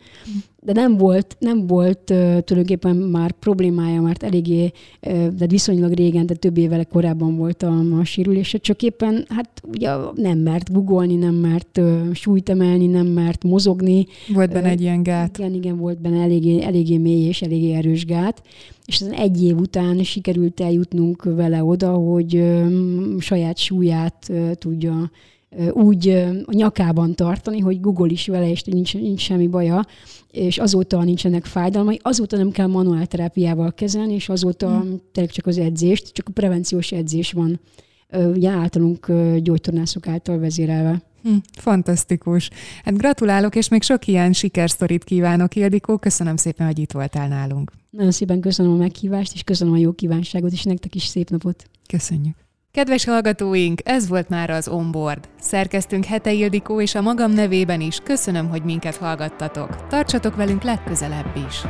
de 0.65 0.71
nem 0.73 0.97
volt, 0.97 1.35
nem 1.39 1.67
volt 1.67 2.01
tulajdonképpen 2.05 2.95
már 2.95 3.31
problémája, 3.31 4.01
mert 4.01 4.23
eléggé, 4.23 4.71
de 5.37 5.47
viszonylag 5.47 5.93
régen, 5.93 6.25
de 6.25 6.33
több 6.33 6.57
évvel 6.57 6.85
korábban 6.85 7.37
volt 7.37 7.63
a, 7.63 7.79
a 7.99 8.03
sérülése, 8.03 8.57
csak 8.57 8.81
éppen 8.81 9.25
hát 9.29 9.61
ugye 9.71 9.89
nem 10.15 10.37
mert 10.37 10.71
googolni, 10.71 11.15
nem 11.15 11.33
mert 11.33 11.81
súlyt 12.13 12.49
emelni, 12.49 12.87
nem 12.87 13.07
mert 13.07 13.43
mozogni. 13.43 14.05
Volt 14.33 14.51
benne 14.51 14.69
egy 14.69 14.81
ilyen 14.81 15.03
gát. 15.03 15.37
Igen, 15.37 15.53
igen, 15.53 15.77
volt 15.77 16.01
benne 16.01 16.21
eléggé, 16.21 16.61
eléggé 16.61 16.97
mély 16.97 17.27
és 17.27 17.41
eléggé 17.41 17.73
erős 17.73 18.05
gát, 18.05 18.41
és 18.85 19.01
az 19.01 19.11
egy 19.11 19.43
év 19.43 19.57
után 19.57 20.03
sikerült 20.03 20.59
eljutnunk 20.59 21.23
vele 21.23 21.63
oda, 21.63 21.91
hogy 21.91 22.43
saját 23.19 23.57
súlyát 23.57 24.31
tudja 24.53 25.11
úgy 25.71 26.09
a 26.45 26.53
nyakában 26.53 27.15
tartani, 27.15 27.59
hogy 27.59 27.81
Google 27.81 28.09
is 28.09 28.27
vele, 28.27 28.49
és 28.49 28.63
nincs, 28.63 28.93
nincs 28.93 29.21
semmi 29.21 29.47
baja, 29.47 29.85
és 30.31 30.57
azóta 30.57 31.03
nincsenek 31.03 31.45
fájdalmai, 31.45 31.99
azóta 32.01 32.37
nem 32.37 32.51
kell 32.51 32.67
manuál 32.67 33.05
terápiával 33.05 33.73
kezelni, 33.73 34.13
és 34.13 34.29
azóta 34.29 34.79
hmm. 34.79 35.01
tényleg 35.11 35.33
csak 35.33 35.45
az 35.45 35.57
edzést, 35.57 36.11
csak 36.11 36.27
a 36.27 36.31
prevenciós 36.31 36.91
edzés 36.91 37.31
van, 37.31 37.59
ugye 38.33 38.49
általunk 38.49 39.11
gyógytornászok 39.37 40.07
által 40.07 40.39
vezérelve. 40.39 41.01
Hm, 41.23 41.35
fantasztikus. 41.57 42.49
Hát 42.83 42.97
gratulálok, 42.97 43.55
és 43.55 43.69
még 43.69 43.81
sok 43.81 44.07
ilyen 44.07 44.33
sikersztorit 44.33 45.03
kívánok, 45.03 45.55
Ildikó. 45.55 45.97
Köszönöm 45.97 46.35
szépen, 46.35 46.65
hogy 46.65 46.79
itt 46.79 46.91
voltál 46.91 47.27
nálunk. 47.27 47.71
Nagyon 47.89 48.11
szépen 48.11 48.39
köszönöm 48.39 48.71
a 48.71 48.75
meghívást, 48.75 49.33
és 49.33 49.43
köszönöm 49.43 49.73
a 49.73 49.77
jó 49.77 49.91
kívánságot, 49.91 50.51
és 50.51 50.63
nektek 50.63 50.95
is 50.95 51.03
szép 51.03 51.29
napot. 51.29 51.69
Köszönjük. 51.87 52.44
Kedves 52.75 53.05
hallgatóink, 53.05 53.81
ez 53.83 54.07
volt 54.07 54.29
már 54.29 54.49
az 54.49 54.67
Onboard. 54.67 55.27
Szerkeztünk 55.39 56.05
Hete 56.05 56.31
Ildikó 56.31 56.81
és 56.81 56.95
a 56.95 57.01
magam 57.01 57.31
nevében 57.31 57.81
is 57.81 57.99
köszönöm, 58.03 58.49
hogy 58.49 58.63
minket 58.63 58.95
hallgattatok. 58.95 59.87
Tartsatok 59.87 60.35
velünk 60.35 60.63
legközelebb 60.63 61.35
is! 61.47 61.61